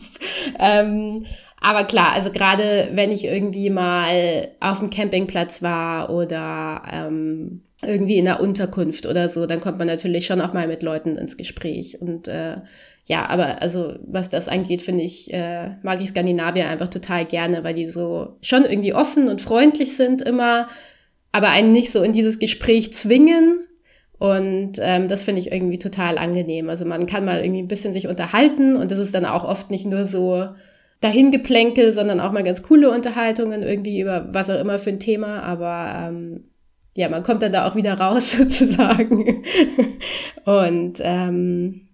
[0.57, 1.27] Ähm,
[1.59, 8.17] aber klar, also gerade wenn ich irgendwie mal auf dem Campingplatz war oder ähm, irgendwie
[8.17, 11.37] in der Unterkunft oder so, dann kommt man natürlich schon auch mal mit Leuten ins
[11.37, 12.01] Gespräch.
[12.01, 12.57] Und äh,
[13.05, 17.63] ja, aber also was das angeht, finde ich, äh, mag ich Skandinavier einfach total gerne,
[17.63, 20.67] weil die so schon irgendwie offen und freundlich sind immer
[21.31, 23.67] aber einen nicht so in dieses Gespräch zwingen.
[24.17, 26.69] Und ähm, das finde ich irgendwie total angenehm.
[26.69, 29.71] Also man kann mal irgendwie ein bisschen sich unterhalten und das ist dann auch oft
[29.71, 30.47] nicht nur so
[30.99, 35.41] dahingeplänkel, sondern auch mal ganz coole Unterhaltungen irgendwie über was auch immer für ein Thema.
[35.41, 36.43] Aber ähm,
[36.93, 39.43] ja, man kommt dann da auch wieder raus sozusagen.
[40.45, 41.87] und ähm,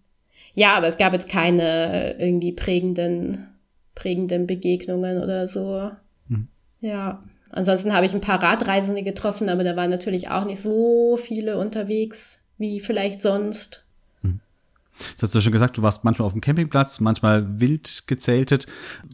[0.53, 3.47] ja, aber es gab jetzt keine irgendwie prägenden,
[3.95, 5.91] prägenden Begegnungen oder so.
[6.27, 6.49] Mhm.
[6.81, 7.23] Ja.
[7.49, 11.57] Ansonsten habe ich ein paar Radreisende getroffen, aber da waren natürlich auch nicht so viele
[11.57, 13.83] unterwegs wie vielleicht sonst.
[14.21, 14.39] Hm.
[15.13, 18.67] Das hast du schon gesagt, du warst manchmal auf dem Campingplatz, manchmal wild gezeltet.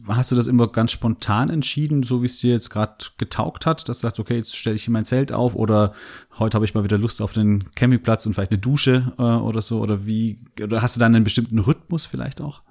[0.08, 3.88] Hast du das immer ganz spontan entschieden, so wie es dir jetzt gerade getaugt hat,
[3.88, 5.92] dass du sagst, okay, jetzt stelle ich hier mein Zelt auf oder
[6.38, 9.60] heute habe ich mal wieder Lust auf den Campingplatz und vielleicht eine Dusche äh, oder
[9.60, 9.80] so?
[9.80, 12.62] Oder wie, oder hast du dann einen bestimmten Rhythmus vielleicht auch?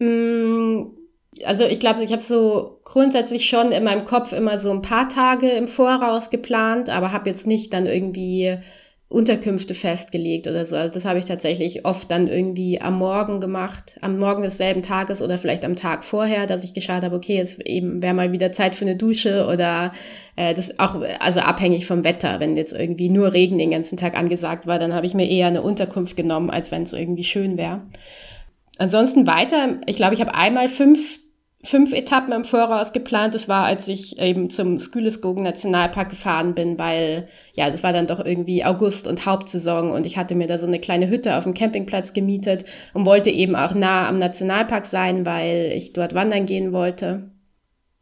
[0.00, 0.97] Mm,
[1.44, 5.08] also ich glaube, ich habe so grundsätzlich schon in meinem Kopf immer so ein paar
[5.08, 8.58] Tage im Voraus geplant, aber habe jetzt nicht dann irgendwie
[9.10, 10.76] Unterkünfte festgelegt oder so.
[10.76, 15.22] Also das habe ich tatsächlich oft dann irgendwie am Morgen gemacht, am Morgen desselben Tages
[15.22, 18.52] oder vielleicht am Tag vorher, dass ich geschaut habe, okay, es eben wäre mal wieder
[18.52, 19.94] Zeit für eine Dusche oder
[20.36, 22.38] äh, das auch also abhängig vom Wetter.
[22.38, 25.46] Wenn jetzt irgendwie nur Regen den ganzen Tag angesagt war, dann habe ich mir eher
[25.46, 27.80] eine Unterkunft genommen, als wenn es irgendwie schön wäre.
[28.76, 31.18] Ansonsten weiter, ich glaube, ich habe einmal fünf,
[31.64, 33.34] fünf Etappen im Voraus geplant.
[33.34, 38.06] Das war, als ich eben zum Skuleskogen Nationalpark gefahren bin, weil ja, das war dann
[38.06, 41.44] doch irgendwie August und Hauptsaison und ich hatte mir da so eine kleine Hütte auf
[41.44, 46.46] dem Campingplatz gemietet und wollte eben auch nah am Nationalpark sein, weil ich dort wandern
[46.46, 47.30] gehen wollte.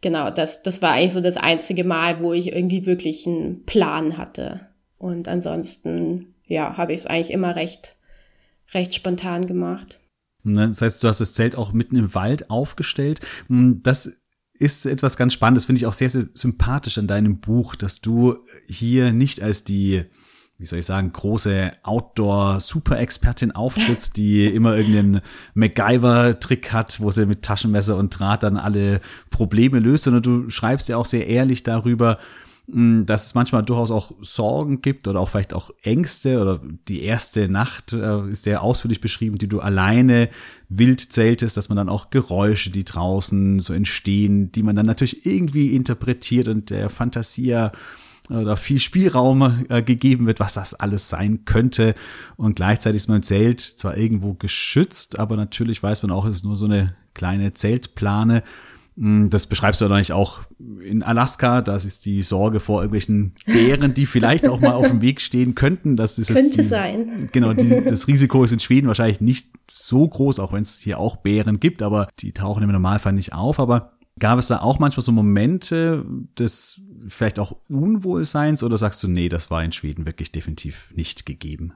[0.03, 4.19] Genau, das, das war eigentlich so das einzige Mal, wo ich irgendwie wirklich einen Plan
[4.19, 4.69] hatte.
[4.99, 7.97] Und ansonsten, ja, habe ich es eigentlich immer recht,
[8.75, 9.99] recht spontan gemacht.
[10.53, 10.69] Ne?
[10.69, 13.21] Das heißt, du hast das Zelt auch mitten im Wald aufgestellt.
[13.49, 14.21] Hm, das
[14.59, 18.37] ist etwas ganz Spannendes, finde ich auch sehr, sehr sympathisch an deinem Buch, dass du
[18.69, 20.07] hier nicht als die
[20.59, 25.21] wie soll ich sagen, große Outdoor-Super-Expertin auftritt, die immer irgendeinen
[25.55, 30.89] MacGyver-Trick hat, wo sie mit Taschenmesser und Draht dann alle Probleme löst, sondern du schreibst
[30.89, 32.19] ja auch sehr ehrlich darüber,
[32.69, 37.49] dass es manchmal durchaus auch Sorgen gibt oder auch vielleicht auch Ängste oder die erste
[37.49, 40.29] Nacht äh, ist sehr ausführlich beschrieben, die du alleine
[40.69, 45.25] wild zeltest, dass man dann auch Geräusche, die draußen so entstehen, die man dann natürlich
[45.27, 47.71] irgendwie interpretiert und der Fantasie
[48.29, 51.95] oder viel Spielraum äh, gegeben wird, was das alles sein könnte.
[52.37, 56.45] Und gleichzeitig ist mein Zelt zwar irgendwo geschützt, aber natürlich weiß man auch, es ist
[56.45, 58.43] nur so eine kleine Zeltplane.
[58.97, 60.41] Hm, das beschreibst du eigentlich auch
[60.83, 61.61] in Alaska.
[61.61, 65.55] Das ist die Sorge vor irgendwelchen Bären, die vielleicht auch mal auf dem Weg stehen
[65.55, 65.97] könnten.
[65.97, 67.29] Das ist Könnte die, sein.
[67.33, 70.99] Genau, die, das Risiko ist in Schweden wahrscheinlich nicht so groß, auch wenn es hier
[70.99, 73.61] auch Bären gibt, aber die tauchen im Normalfall nicht auf.
[73.61, 76.05] Aber gab es da auch manchmal so Momente
[76.39, 81.27] des vielleicht auch Unwohlseins oder sagst du, nee, das war in Schweden wirklich definitiv nicht
[81.27, 81.75] gegeben?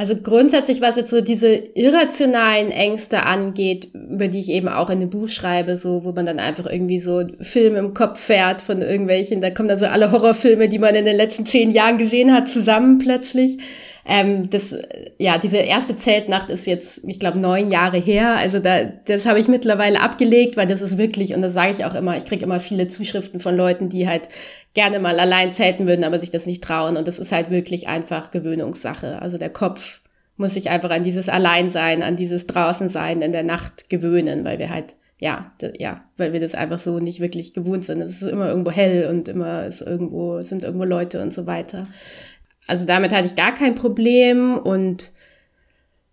[0.00, 4.98] Also grundsätzlich, was jetzt so diese irrationalen Ängste angeht, über die ich eben auch in
[4.98, 8.80] dem Buch schreibe, so, wo man dann einfach irgendwie so Filme im Kopf fährt von
[8.80, 12.32] irgendwelchen, da kommen dann so alle Horrorfilme, die man in den letzten zehn Jahren gesehen
[12.32, 13.58] hat, zusammen plötzlich.
[14.12, 14.76] Ähm, das,
[15.18, 18.34] ja, diese erste Zeltnacht ist jetzt, ich glaube, neun Jahre her.
[18.34, 21.84] Also da, das habe ich mittlerweile abgelegt, weil das ist wirklich, und das sage ich
[21.84, 24.22] auch immer, ich kriege immer viele Zuschriften von Leuten, die halt
[24.74, 26.96] gerne mal allein zelten würden, aber sich das nicht trauen.
[26.96, 29.22] Und das ist halt wirklich einfach Gewöhnungssache.
[29.22, 30.00] Also der Kopf
[30.36, 34.70] muss sich einfach an dieses Alleinsein, an dieses Draußensein in der Nacht gewöhnen, weil wir
[34.70, 38.00] halt ja, ja, weil wir das einfach so nicht wirklich gewohnt sind.
[38.00, 41.86] Es ist immer irgendwo hell und immer ist irgendwo, sind irgendwo Leute und so weiter.
[42.70, 45.10] Also damit hatte ich gar kein Problem und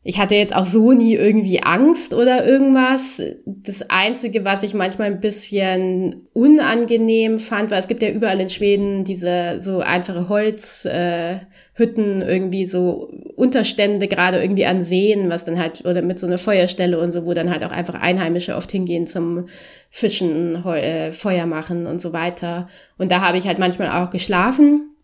[0.01, 3.21] ich hatte jetzt auch so nie irgendwie Angst oder irgendwas.
[3.45, 8.49] Das Einzige, was ich manchmal ein bisschen unangenehm fand, war, es gibt ja überall in
[8.49, 15.59] Schweden diese so einfache Holzhütten, äh, irgendwie so Unterstände, gerade irgendwie an Seen, was dann
[15.59, 18.71] halt, oder mit so einer Feuerstelle und so, wo dann halt auch einfach Einheimische oft
[18.71, 19.47] hingehen zum
[19.89, 22.67] Fischen, Heu, äh, Feuer machen und so weiter.
[22.97, 24.96] Und da habe ich halt manchmal auch geschlafen.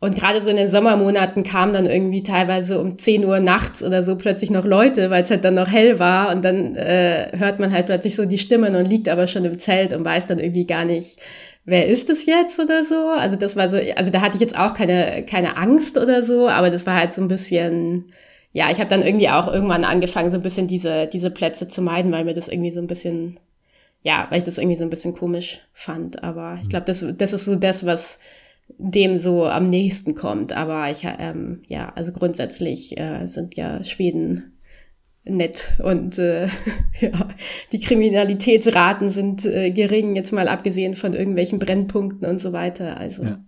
[0.00, 4.04] Und gerade so in den Sommermonaten kamen dann irgendwie teilweise um 10 Uhr nachts oder
[4.04, 7.58] so plötzlich noch Leute, weil es halt dann noch hell war und dann äh, hört
[7.58, 10.38] man halt plötzlich so die Stimmen und liegt aber schon im Zelt und weiß dann
[10.38, 11.18] irgendwie gar nicht,
[11.64, 13.08] wer ist es jetzt oder so.
[13.08, 16.48] Also das war so, also da hatte ich jetzt auch keine, keine Angst oder so,
[16.48, 18.12] aber das war halt so ein bisschen,
[18.52, 21.82] ja, ich habe dann irgendwie auch irgendwann angefangen, so ein bisschen diese, diese Plätze zu
[21.82, 23.40] meiden, weil mir das irgendwie so ein bisschen,
[24.02, 26.22] ja, weil ich das irgendwie so ein bisschen komisch fand.
[26.22, 28.20] Aber ich glaube, das, das ist so das, was
[28.76, 30.52] dem so am nächsten kommt.
[30.52, 34.58] Aber ich, ähm, ja, also grundsätzlich äh, sind ja Schweden
[35.24, 36.46] nett und äh,
[37.00, 37.28] ja,
[37.72, 42.96] die Kriminalitätsraten sind äh, gering, jetzt mal abgesehen von irgendwelchen Brennpunkten und so weiter.
[42.96, 43.22] Also.
[43.22, 43.44] Ja.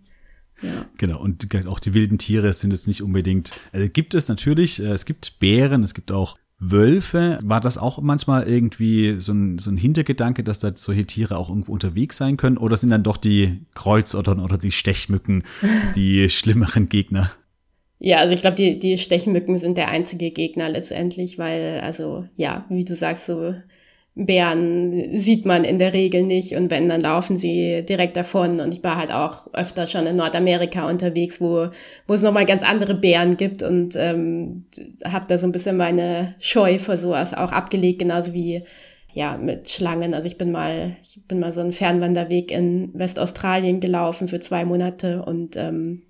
[0.62, 0.84] Ja.
[0.98, 3.52] Genau, und auch die wilden Tiere sind es nicht unbedingt.
[3.72, 8.00] Also gibt es natürlich, äh, es gibt Bären, es gibt auch Wölfe, war das auch
[8.02, 12.36] manchmal irgendwie so ein, so ein Hintergedanke, dass da solche Tiere auch irgendwo unterwegs sein
[12.36, 12.58] können?
[12.58, 15.42] Oder sind dann doch die Kreuzottern oder die Stechmücken
[15.96, 17.30] die schlimmeren Gegner?
[17.98, 22.64] Ja, also ich glaube, die, die Stechmücken sind der einzige Gegner letztendlich, weil, also ja,
[22.68, 23.54] wie du sagst, so
[24.14, 28.60] Bären sieht man in der Regel nicht und wenn, dann laufen sie direkt davon.
[28.60, 31.68] Und ich war halt auch öfter schon in Nordamerika unterwegs, wo,
[32.06, 34.64] wo es nochmal ganz andere Bären gibt und ähm,
[35.04, 38.64] habe da so ein bisschen meine Scheu vor sowas auch abgelegt, genauso wie
[39.12, 40.12] ja mit Schlangen.
[40.12, 44.64] Also ich bin mal, ich bin mal so einen Fernwanderweg in Westaustralien gelaufen für zwei
[44.64, 46.02] Monate und ähm,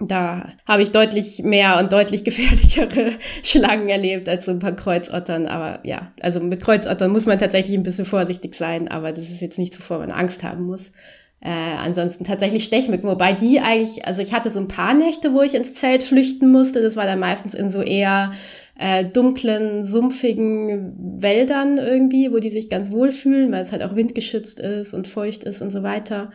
[0.00, 5.46] da habe ich deutlich mehr und deutlich gefährlichere Schlangen erlebt als so ein paar Kreuzottern.
[5.46, 9.40] Aber ja, also mit Kreuzottern muss man tatsächlich ein bisschen vorsichtig sein, aber das ist
[9.40, 10.90] jetzt nicht so, vor man Angst haben muss.
[11.40, 15.42] Äh, ansonsten tatsächlich Stechmücken, wobei die eigentlich, also ich hatte so ein paar Nächte, wo
[15.42, 16.80] ich ins Zelt flüchten musste.
[16.80, 18.32] Das war dann meistens in so eher
[18.78, 23.94] äh, dunklen, sumpfigen Wäldern irgendwie, wo die sich ganz wohl fühlen, weil es halt auch
[23.94, 26.30] windgeschützt ist und feucht ist und so weiter.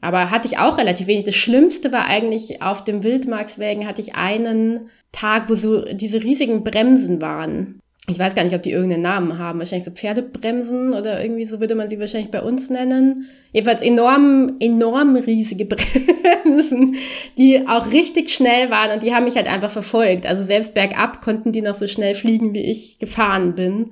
[0.00, 1.24] Aber hatte ich auch relativ wenig.
[1.24, 6.64] Das Schlimmste war eigentlich auf dem Wildmarkswägen hatte ich einen Tag, wo so diese riesigen
[6.64, 7.80] Bremsen waren.
[8.08, 9.58] Ich weiß gar nicht, ob die irgendeinen Namen haben.
[9.58, 13.28] Wahrscheinlich so Pferdebremsen oder irgendwie so würde man sie wahrscheinlich bei uns nennen.
[13.52, 15.64] Jedenfalls enorm, enorm riesige
[16.44, 16.96] Bremsen,
[17.36, 20.26] die auch richtig schnell waren und die haben mich halt einfach verfolgt.
[20.26, 23.90] Also selbst bergab konnten die noch so schnell fliegen, wie ich gefahren bin.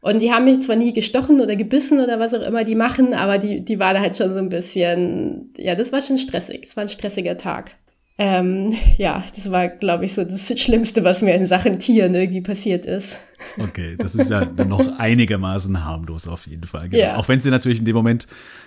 [0.00, 3.14] Und die haben mich zwar nie gestochen oder gebissen oder was auch immer die machen,
[3.14, 6.64] aber die, die war da halt schon so ein bisschen, ja, das war schon stressig.
[6.64, 7.72] Es war ein stressiger Tag.
[8.18, 12.42] Ähm, ja, das war, glaube ich, so das Schlimmste, was mir in Sachen Tieren irgendwie
[12.42, 13.18] passiert ist.
[13.56, 16.88] Okay, das ist ja dann noch einigermaßen harmlos auf jeden Fall.
[16.88, 17.02] Genau.
[17.02, 17.16] Ja.
[17.16, 18.26] Auch wenn sie natürlich in dem Moment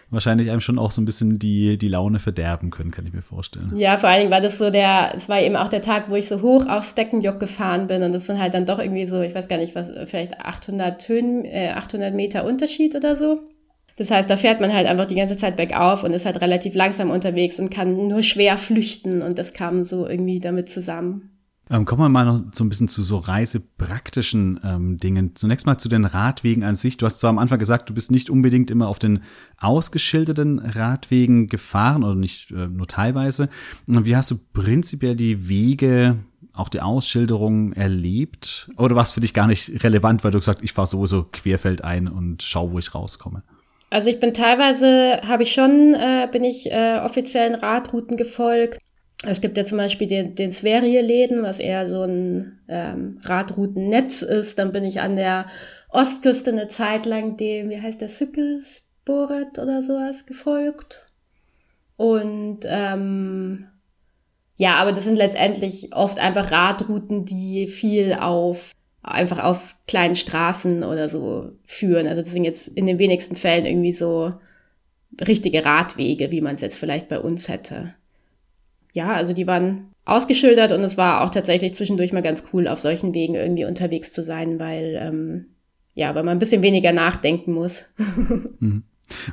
[0.09, 3.21] wahrscheinlich einem schon auch so ein bisschen die, die Laune verderben können, kann ich mir
[3.21, 3.73] vorstellen.
[3.75, 6.15] Ja, vor allen Dingen war das so der, es war eben auch der Tag, wo
[6.15, 9.21] ich so hoch auf Steckenjock gefahren bin und das sind halt dann doch irgendwie so,
[9.21, 13.41] ich weiß gar nicht was, vielleicht 800 Höhen, äh, 800 Meter Unterschied oder so.
[14.01, 16.73] Das heißt, da fährt man halt einfach die ganze Zeit bergauf und ist halt relativ
[16.73, 21.29] langsam unterwegs und kann nur schwer flüchten und das kam so irgendwie damit zusammen.
[21.69, 25.35] Ähm, kommen wir mal noch so ein bisschen zu so reisepraktischen ähm, Dingen.
[25.35, 26.97] Zunächst mal zu den Radwegen an sich.
[26.97, 29.19] Du hast zwar am Anfang gesagt, du bist nicht unbedingt immer auf den
[29.59, 33.49] ausgeschilderten Radwegen gefahren oder nicht äh, nur teilweise.
[33.85, 36.17] Wie hast du prinzipiell die Wege
[36.53, 38.71] auch die Ausschilderung erlebt?
[38.77, 42.07] Oder war es für dich gar nicht relevant, weil du gesagt ich fahre sowieso querfeldein
[42.07, 43.43] und schau, wo ich rauskomme?
[43.91, 48.79] Also ich bin teilweise, habe ich schon, äh, bin ich äh, offiziellen Radrouten gefolgt.
[49.27, 54.57] Es gibt ja zum Beispiel den, den Sverige-Läden, was eher so ein ähm, Radroutennetz ist.
[54.57, 55.45] Dann bin ich an der
[55.89, 61.05] Ostküste eine Zeit lang dem, wie heißt der, Sykkelsporet oder sowas gefolgt.
[61.97, 63.67] Und ähm,
[64.55, 68.71] ja, aber das sind letztendlich oft einfach Radrouten, die viel auf
[69.03, 72.07] einfach auf kleinen Straßen oder so führen.
[72.07, 74.31] Also das sind jetzt in den wenigsten Fällen irgendwie so
[75.19, 77.93] richtige Radwege, wie man es jetzt vielleicht bei uns hätte.
[78.93, 82.79] Ja, also die waren ausgeschildert und es war auch tatsächlich zwischendurch mal ganz cool, auf
[82.79, 85.45] solchen Wegen irgendwie unterwegs zu sein, weil ähm,
[85.93, 87.85] ja, weil man ein bisschen weniger nachdenken muss.
[88.59, 88.83] Mhm.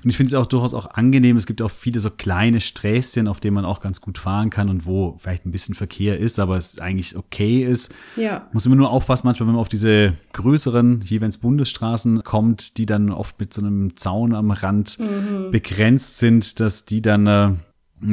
[0.02, 1.36] Und ich finde es auch durchaus auch angenehm.
[1.36, 4.68] Es gibt auch viele so kleine Sträßchen, auf denen man auch ganz gut fahren kann
[4.68, 7.94] und wo vielleicht ein bisschen Verkehr ist, aber es eigentlich okay ist.
[8.16, 8.48] Ja.
[8.52, 12.78] Muss immer nur aufpassen, manchmal, wenn man auf diese größeren, hier wenn es Bundesstraßen kommt,
[12.78, 15.50] die dann oft mit so einem Zaun am Rand mhm.
[15.50, 17.50] begrenzt sind, dass die dann, äh,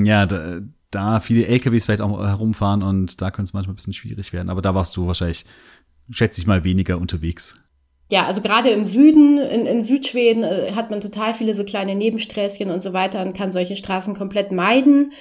[0.04, 0.60] ja, da,
[0.92, 4.50] da viele LKWs vielleicht auch herumfahren und da könnte es manchmal ein bisschen schwierig werden.
[4.50, 5.46] Aber da warst du wahrscheinlich,
[6.10, 7.58] schätze ich mal, weniger unterwegs
[8.10, 11.96] ja, also gerade im Süden, in, in Südschweden, äh, hat man total viele so kleine
[11.96, 15.12] Nebensträßchen und so weiter und kann solche Straßen komplett meiden.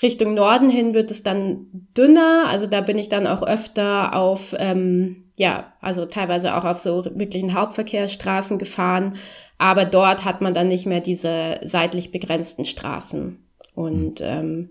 [0.00, 4.54] Richtung Norden hin wird es dann dünner, also da bin ich dann auch öfter auf,
[4.58, 9.16] ähm, ja, also teilweise auch auf so wirklichen Hauptverkehrsstraßen gefahren,
[9.58, 13.44] aber dort hat man dann nicht mehr diese seitlich begrenzten Straßen.
[13.74, 14.70] Und ähm,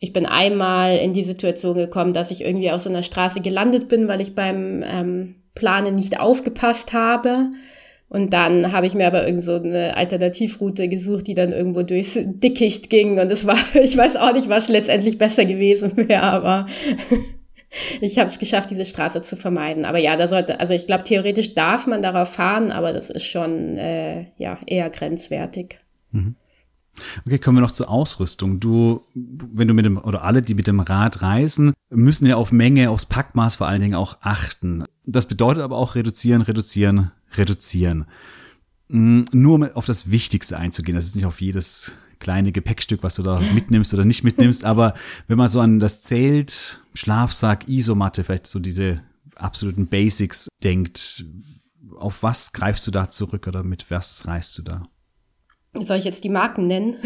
[0.00, 3.88] ich bin einmal in die Situation gekommen, dass ich irgendwie auf so einer Straße gelandet
[3.88, 7.50] bin, weil ich beim ähm, Plane nicht aufgepasst habe.
[8.08, 12.16] Und dann habe ich mir aber irgend so eine Alternativroute gesucht, die dann irgendwo durchs
[12.22, 13.18] Dickicht ging.
[13.18, 16.66] Und es war, ich weiß auch nicht, was letztendlich besser gewesen wäre, aber
[18.00, 19.84] ich habe es geschafft, diese Straße zu vermeiden.
[19.84, 23.24] Aber ja, da sollte, also ich glaube, theoretisch darf man darauf fahren, aber das ist
[23.24, 25.78] schon äh, ja eher grenzwertig.
[26.12, 26.36] Mhm.
[27.26, 28.60] Okay, kommen wir noch zur Ausrüstung.
[28.60, 32.52] Du, wenn du mit dem, oder alle, die mit dem Rad reisen, müssen ja auf
[32.52, 34.84] Menge, aufs Packmaß vor allen Dingen auch achten.
[35.06, 38.06] Das bedeutet aber auch reduzieren, reduzieren, reduzieren.
[38.88, 40.96] Hm, nur um auf das Wichtigste einzugehen.
[40.96, 44.64] Das ist nicht auf jedes kleine Gepäckstück, was du da mitnimmst oder nicht mitnimmst.
[44.66, 44.94] Aber
[45.28, 49.00] wenn man so an das Zelt, Schlafsack, Isomatte, vielleicht so diese
[49.36, 51.24] absoluten Basics denkt,
[51.96, 54.88] auf was greifst du da zurück oder mit was reist du da?
[55.80, 56.96] Soll ich jetzt die Marken nennen?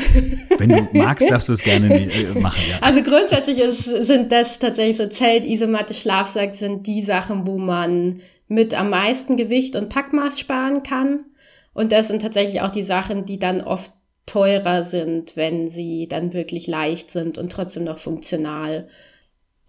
[0.58, 2.78] Wenn du magst, darfst du es gerne äh, machen, ja.
[2.82, 8.20] Also grundsätzlich ist, sind das tatsächlich so Zelt, Isomatte, Schlafsack sind die Sachen, wo man
[8.46, 11.24] mit am meisten Gewicht und Packmaß sparen kann.
[11.72, 13.92] Und das sind tatsächlich auch die Sachen, die dann oft
[14.26, 18.88] teurer sind, wenn sie dann wirklich leicht sind und trotzdem noch funktional.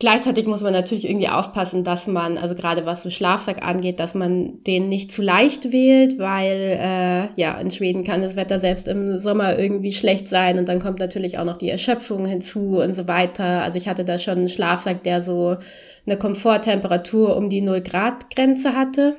[0.01, 4.15] Gleichzeitig muss man natürlich irgendwie aufpassen, dass man, also gerade was so Schlafsack angeht, dass
[4.15, 8.87] man den nicht zu leicht wählt, weil äh, ja, in Schweden kann das Wetter selbst
[8.87, 12.93] im Sommer irgendwie schlecht sein und dann kommt natürlich auch noch die Erschöpfung hinzu und
[12.93, 13.61] so weiter.
[13.61, 15.57] Also ich hatte da schon einen Schlafsack, der so
[16.05, 19.17] eine Komforttemperatur um die 0 Grad Grenze hatte.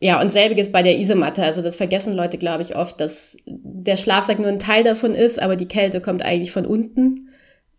[0.00, 1.42] Ja, und selbiges bei der Isomatte.
[1.42, 5.40] Also das vergessen Leute, glaube ich, oft, dass der Schlafsack nur ein Teil davon ist,
[5.40, 7.30] aber die Kälte kommt eigentlich von unten.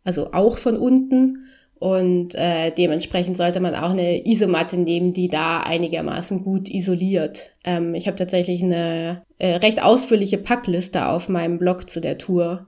[0.04, 1.46] Also auch von unten.
[1.78, 7.52] Und äh, dementsprechend sollte man auch eine Isomatte nehmen, die da einigermaßen gut isoliert.
[7.66, 12.68] Ähm, ich habe tatsächlich eine äh, recht ausführliche Packliste auf meinem Blog zu der Tour.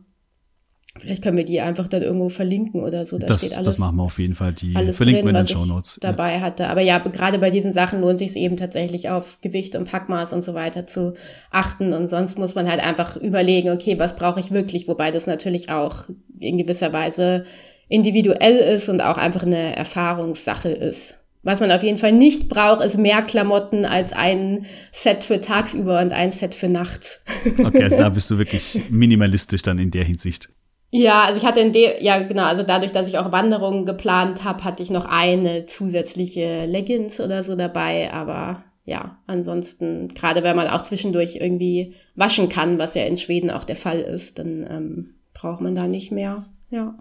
[0.99, 3.17] Vielleicht können wir die einfach dann irgendwo verlinken oder so.
[3.17, 4.53] Da das, steht alles, das machen wir auf jeden Fall.
[4.53, 5.99] Die verlinken wir in den Show Notes.
[6.01, 6.41] Dabei ja.
[6.41, 6.67] hatte.
[6.67, 10.33] Aber ja, gerade bei diesen Sachen lohnt sich es eben tatsächlich auf Gewicht und Packmaß
[10.33, 11.13] und so weiter zu
[11.51, 11.93] achten.
[11.93, 14.87] Und sonst muss man halt einfach überlegen, okay, was brauche ich wirklich?
[14.87, 17.45] Wobei das natürlich auch in gewisser Weise
[17.89, 21.15] individuell ist und auch einfach eine Erfahrungssache ist.
[21.43, 26.01] Was man auf jeden Fall nicht braucht, ist mehr Klamotten als ein Set für tagsüber
[26.01, 27.21] und ein Set für nachts.
[27.63, 30.49] Okay, also da bist du wirklich minimalistisch dann in der Hinsicht.
[30.91, 34.43] Ja, also ich hatte in dem, ja genau, also dadurch, dass ich auch Wanderungen geplant
[34.43, 40.55] habe, hatte ich noch eine zusätzliche Leggings oder so dabei, aber ja, ansonsten, gerade wenn
[40.55, 44.65] man auch zwischendurch irgendwie waschen kann, was ja in Schweden auch der Fall ist, dann
[44.69, 46.97] ähm, braucht man da nicht mehr, ja.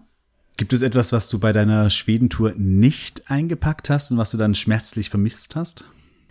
[0.56, 4.54] Gibt es etwas, was du bei deiner Schwedentour nicht eingepackt hast und was du dann
[4.54, 5.84] schmerzlich vermisst hast?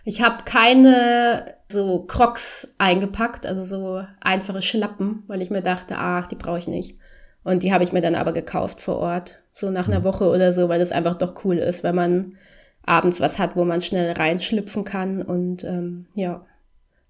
[0.04, 6.26] Ich habe keine so Crocs eingepackt, also so einfache Schlappen, weil ich mir dachte, ach,
[6.26, 6.96] die brauche ich nicht.
[7.44, 10.04] Und die habe ich mir dann aber gekauft vor Ort, so nach einer mhm.
[10.04, 12.36] Woche oder so, weil das einfach doch cool ist, wenn man
[12.82, 15.22] abends was hat, wo man schnell reinschlüpfen kann.
[15.22, 16.44] Und ähm, ja,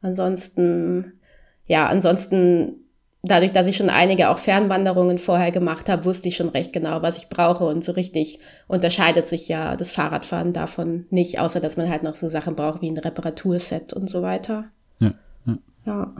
[0.02, 1.14] ansonsten,
[1.66, 2.85] ja, ansonsten
[3.28, 7.02] dadurch, dass ich schon einige auch Fernwanderungen vorher gemacht habe, wusste ich schon recht genau,
[7.02, 7.64] was ich brauche.
[7.64, 12.14] Und so richtig unterscheidet sich ja das Fahrradfahren davon nicht, außer dass man halt noch
[12.14, 14.66] so Sachen braucht wie ein Reparaturset und so weiter.
[14.98, 15.12] Ja.
[15.46, 15.58] Ja.
[15.84, 16.14] ja.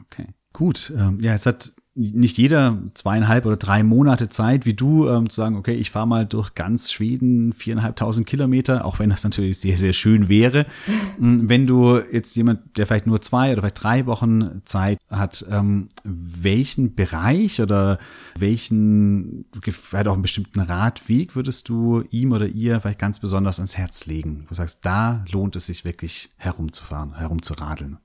[0.00, 0.26] Okay.
[0.52, 0.92] Gut.
[0.96, 5.36] Ähm, ja, es hat nicht jeder zweieinhalb oder drei Monate Zeit wie du ähm, zu
[5.36, 9.76] sagen, okay, ich fahre mal durch ganz Schweden viereinhalbtausend Kilometer, auch wenn das natürlich sehr,
[9.76, 10.64] sehr schön wäre.
[11.18, 15.44] Mm, wenn du jetzt jemand, der vielleicht nur zwei oder vielleicht drei Wochen Zeit hat,
[15.50, 17.98] ähm, welchen Bereich oder
[18.38, 23.76] welchen, vielleicht auch einen bestimmten Radweg würdest du ihm oder ihr vielleicht ganz besonders ans
[23.76, 24.46] Herz legen?
[24.48, 27.98] Du sagst, da lohnt es sich wirklich herumzufahren, herumzuradeln.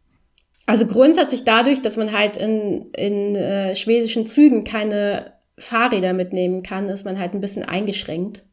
[0.67, 6.89] Also grundsätzlich dadurch, dass man halt in, in äh, schwedischen Zügen keine Fahrräder mitnehmen kann,
[6.89, 8.43] ist man halt ein bisschen eingeschränkt.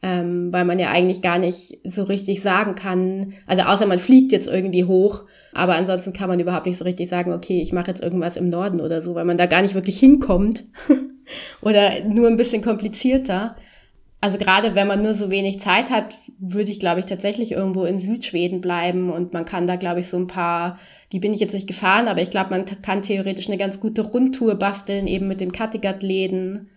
[0.00, 4.30] Ähm, weil man ja eigentlich gar nicht so richtig sagen kann, also außer man fliegt
[4.30, 7.88] jetzt irgendwie hoch, aber ansonsten kann man überhaupt nicht so richtig sagen, okay, ich mache
[7.88, 10.66] jetzt irgendwas im Norden oder so, weil man da gar nicht wirklich hinkommt
[11.62, 13.56] oder nur ein bisschen komplizierter.
[14.20, 17.84] Also gerade wenn man nur so wenig Zeit hat, würde ich, glaube ich, tatsächlich irgendwo
[17.84, 20.78] in Südschweden bleiben und man kann da, glaube ich, so ein paar
[21.12, 24.02] die bin ich jetzt nicht gefahren, aber ich glaube, man kann theoretisch eine ganz gute
[24.02, 26.68] Rundtour basteln, eben mit dem Kattegat-Läden.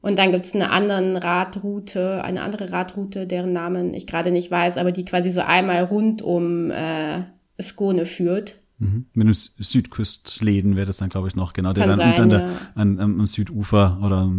[0.00, 4.76] Und dann gibt's eine andere Radroute, eine andere Radroute, deren Namen ich gerade nicht weiß,
[4.78, 7.24] aber die quasi so einmal rund um äh,
[7.60, 8.56] Skone führt.
[8.78, 9.06] Mhm.
[9.12, 12.48] Mit einem Südküstläden wäre das dann, glaube ich, noch, genau, der Kann dann sein, ja.
[12.76, 14.30] an, am Südufer oder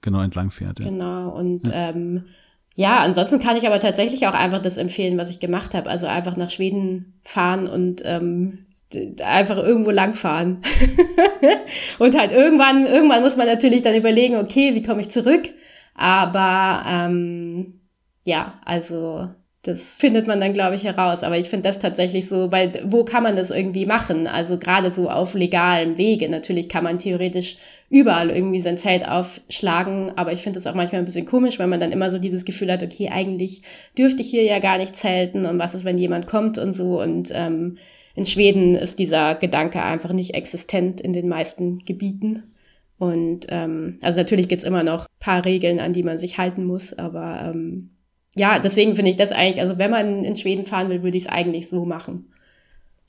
[0.00, 0.80] genau entlang fährt.
[0.80, 0.86] Ja.
[0.86, 1.90] Genau, und ja.
[1.90, 2.24] ähm,
[2.74, 5.90] ja, ansonsten kann ich aber tatsächlich auch einfach das empfehlen, was ich gemacht habe.
[5.90, 8.66] Also einfach nach Schweden fahren und ähm,
[9.20, 10.62] einfach irgendwo langfahren.
[11.98, 15.48] und halt irgendwann, irgendwann muss man natürlich dann überlegen, okay, wie komme ich zurück?
[15.94, 17.80] Aber ähm,
[18.22, 19.28] ja, also
[19.62, 21.22] das findet man dann, glaube ich, heraus.
[21.22, 24.26] Aber ich finde das tatsächlich so, weil wo kann man das irgendwie machen?
[24.26, 26.28] Also gerade so auf legalem Wege.
[26.28, 27.56] Natürlich kann man theoretisch
[27.90, 31.66] überall irgendwie sein Zelt aufschlagen, aber ich finde das auch manchmal ein bisschen komisch, weil
[31.66, 33.62] man dann immer so dieses Gefühl hat, okay, eigentlich
[33.96, 37.00] dürfte ich hier ja gar nicht zelten und was ist, wenn jemand kommt und so
[37.00, 37.78] und ähm,
[38.14, 42.54] in Schweden ist dieser Gedanke einfach nicht existent in den meisten Gebieten.
[42.98, 46.92] Und ähm, also natürlich gibt's immer noch paar Regeln, an die man sich halten muss,
[46.92, 47.90] aber ähm,
[48.38, 51.24] ja, deswegen finde ich das eigentlich, also wenn man in Schweden fahren will, würde ich
[51.24, 52.32] es eigentlich so machen.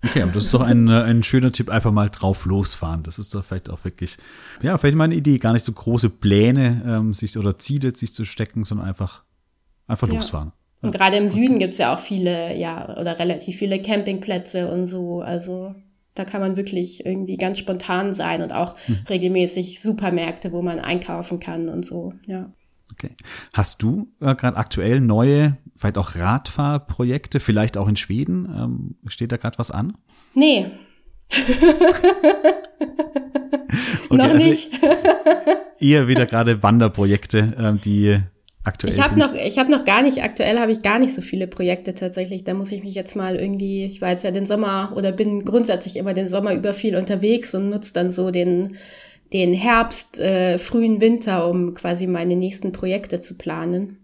[0.03, 3.03] Okay, aber das ist doch ein, äh, ein schöner Tipp, einfach mal drauf losfahren.
[3.03, 4.17] Das ist doch vielleicht auch wirklich,
[4.61, 8.13] ja, vielleicht mal eine Idee, gar nicht so große Pläne ähm, sich oder Ziele sich
[8.13, 9.23] zu stecken, sondern einfach,
[9.88, 10.15] einfach ja.
[10.15, 10.53] losfahren.
[10.82, 11.59] Und gerade im Süden okay.
[11.59, 15.19] gibt's ja auch viele, ja, oder relativ viele Campingplätze und so.
[15.19, 15.75] Also
[16.15, 18.99] da kann man wirklich irgendwie ganz spontan sein und auch hm.
[19.09, 22.53] regelmäßig Supermärkte, wo man einkaufen kann und so, ja.
[22.92, 23.12] Okay.
[23.54, 28.46] Hast du äh, gerade aktuell neue, vielleicht auch Radfahrprojekte, vielleicht auch in Schweden?
[28.46, 29.98] Ähm, steht da gerade was an?
[30.34, 30.68] Nee.
[31.32, 31.48] okay,
[34.10, 34.72] Noch also nicht.
[35.80, 38.20] eher wieder gerade Wanderprojekte, ähm, die
[38.64, 39.20] aktuell ich hab sind?
[39.20, 42.44] Noch, ich habe noch gar nicht, aktuell habe ich gar nicht so viele Projekte tatsächlich.
[42.44, 45.46] Da muss ich mich jetzt mal irgendwie, ich war jetzt ja den Sommer oder bin
[45.46, 48.78] grundsätzlich immer den Sommer über viel unterwegs und nutze dann so den,
[49.34, 53.97] den Herbst, äh, frühen Winter, um quasi meine nächsten Projekte zu planen.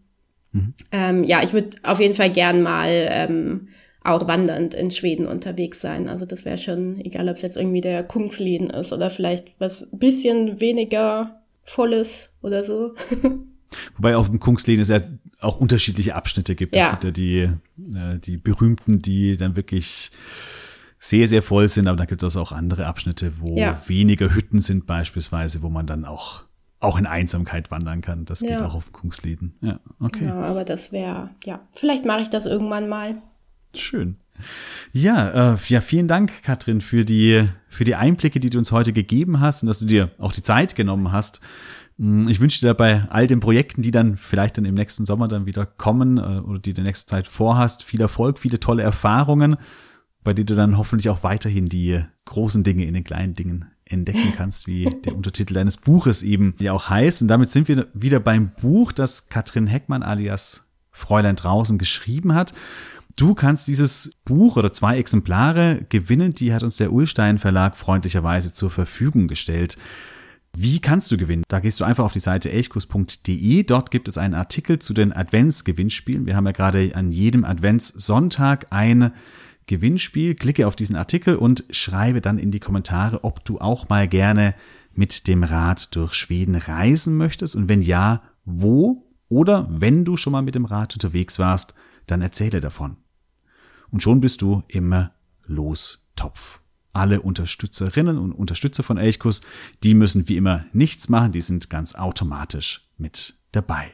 [0.51, 0.73] Mhm.
[0.91, 3.69] Ähm, ja, ich würde auf jeden Fall gern mal ähm,
[4.03, 6.07] auch wandernd in Schweden unterwegs sein.
[6.07, 9.87] Also das wäre schon, egal ob es jetzt irgendwie der Kungsleden ist oder vielleicht was
[9.91, 12.93] bisschen weniger Volles oder so.
[13.97, 15.01] Wobei auf dem Kungsleden es ja
[15.41, 16.75] auch unterschiedliche Abschnitte gibt.
[16.75, 16.83] Ja.
[16.85, 20.11] Es gibt ja die, äh, die berühmten, die dann wirklich
[21.05, 23.81] sehr, sehr voll sind, aber dann gibt es auch andere Abschnitte, wo ja.
[23.87, 26.43] weniger Hütten sind beispielsweise, wo man dann auch
[26.81, 28.25] auch in Einsamkeit wandern kann.
[28.25, 28.49] Das ja.
[28.49, 29.55] geht auch auf Kungsleden.
[29.61, 30.19] Ja, okay.
[30.19, 33.15] Genau, aber das wäre, ja, vielleicht mache ich das irgendwann mal.
[33.73, 34.17] Schön.
[34.91, 38.93] Ja, äh, ja, vielen Dank, Katrin, für die, für die Einblicke, die du uns heute
[38.93, 41.41] gegeben hast und dass du dir auch die Zeit genommen hast,
[41.97, 45.27] Mm, ich wünsche dir bei all den Projekten, die dann vielleicht dann im nächsten Sommer
[45.27, 48.59] dann wieder kommen äh, oder die du in der nächsten Zeit vorhast, viel Erfolg, viele
[48.59, 49.57] tolle Erfahrungen,
[50.25, 54.33] bei denen du dann hoffentlich auch weiterhin die großen Dinge in den kleinen Dingen entdecken
[54.35, 57.21] kannst, wie der Untertitel deines Buches eben ja auch heißt.
[57.21, 62.53] Und damit sind wir wieder beim Buch, das Katrin Heckmann alias Fräulein draußen geschrieben hat.
[63.15, 68.51] Du kannst dieses Buch oder zwei Exemplare gewinnen, die hat uns der Ulstein Verlag freundlicherweise
[68.51, 69.77] zur Verfügung gestellt.
[70.57, 71.43] Wie kannst du gewinnen?
[71.49, 73.63] Da gehst du einfach auf die Seite elchkus.de.
[73.63, 76.25] Dort gibt es einen Artikel zu den Adventsgewinnspielen.
[76.25, 79.11] Wir haben ja gerade an jedem Adventssonntag ein
[79.67, 80.35] Gewinnspiel.
[80.35, 84.55] Klicke auf diesen Artikel und schreibe dann in die Kommentare, ob du auch mal gerne
[84.93, 89.11] mit dem Rad durch Schweden reisen möchtest und wenn ja, wo?
[89.27, 91.73] Oder wenn du schon mal mit dem Rad unterwegs warst,
[92.05, 92.97] dann erzähle davon
[93.95, 95.07] und schon bist du im
[95.45, 96.59] Lostopf.
[96.91, 99.41] Alle Unterstützerinnen und Unterstützer von Elchkus,
[99.83, 103.91] die müssen wie immer nichts machen, die sind ganz automatisch mit dabei.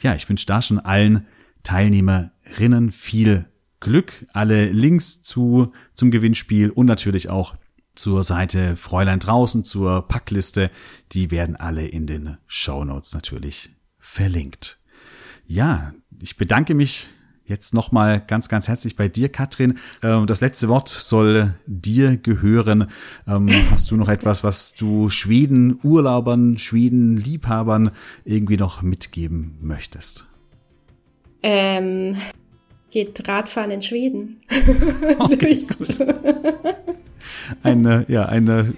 [0.00, 1.26] Ja, ich wünsche da schon allen
[1.62, 3.46] Teilnehmerinnen viel
[3.80, 4.26] Glück.
[4.32, 7.56] Alle Links zu, zum Gewinnspiel und natürlich auch
[7.94, 10.70] zur Seite Fräulein draußen, zur Packliste,
[11.12, 14.78] die werden alle in den Show Notes natürlich verlinkt.
[15.46, 17.08] Ja, ich bedanke mich
[17.48, 19.78] Jetzt nochmal ganz, ganz herzlich bei dir, Katrin.
[20.02, 22.88] Ähm, das letzte Wort soll dir gehören.
[23.26, 27.90] Ähm, hast du noch etwas, was du Schweden Urlaubern, Schweden Liebhabern
[28.26, 30.26] irgendwie noch mitgeben möchtest?
[31.42, 32.16] Ähm,
[32.90, 34.40] geht Radfahren in Schweden.
[35.18, 35.98] Okay, gut.
[37.62, 38.74] Eine, ja, eine,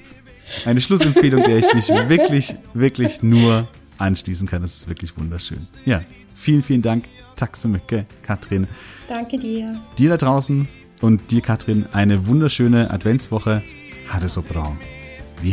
[0.64, 4.62] eine Schlussempfehlung, der ich mich wirklich, wirklich nur anschließen kann.
[4.62, 5.66] Das ist wirklich wunderschön.
[5.84, 6.02] Ja,
[6.34, 7.04] vielen, vielen Dank.
[7.64, 8.66] Mycket, Katrin.
[9.08, 9.80] Danke dir.
[9.96, 10.68] Dir da draußen
[11.00, 13.62] und dir, Katrin, eine wunderschöne Adventswoche.
[14.12, 14.76] Ha det så bra.
[15.40, 15.52] Vi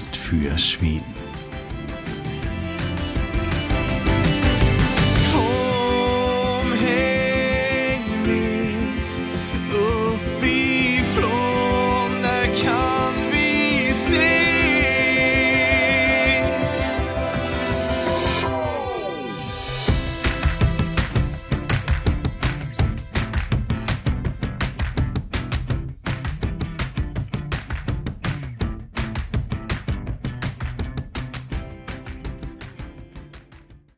[0.00, 1.29] Podcast für Schweden.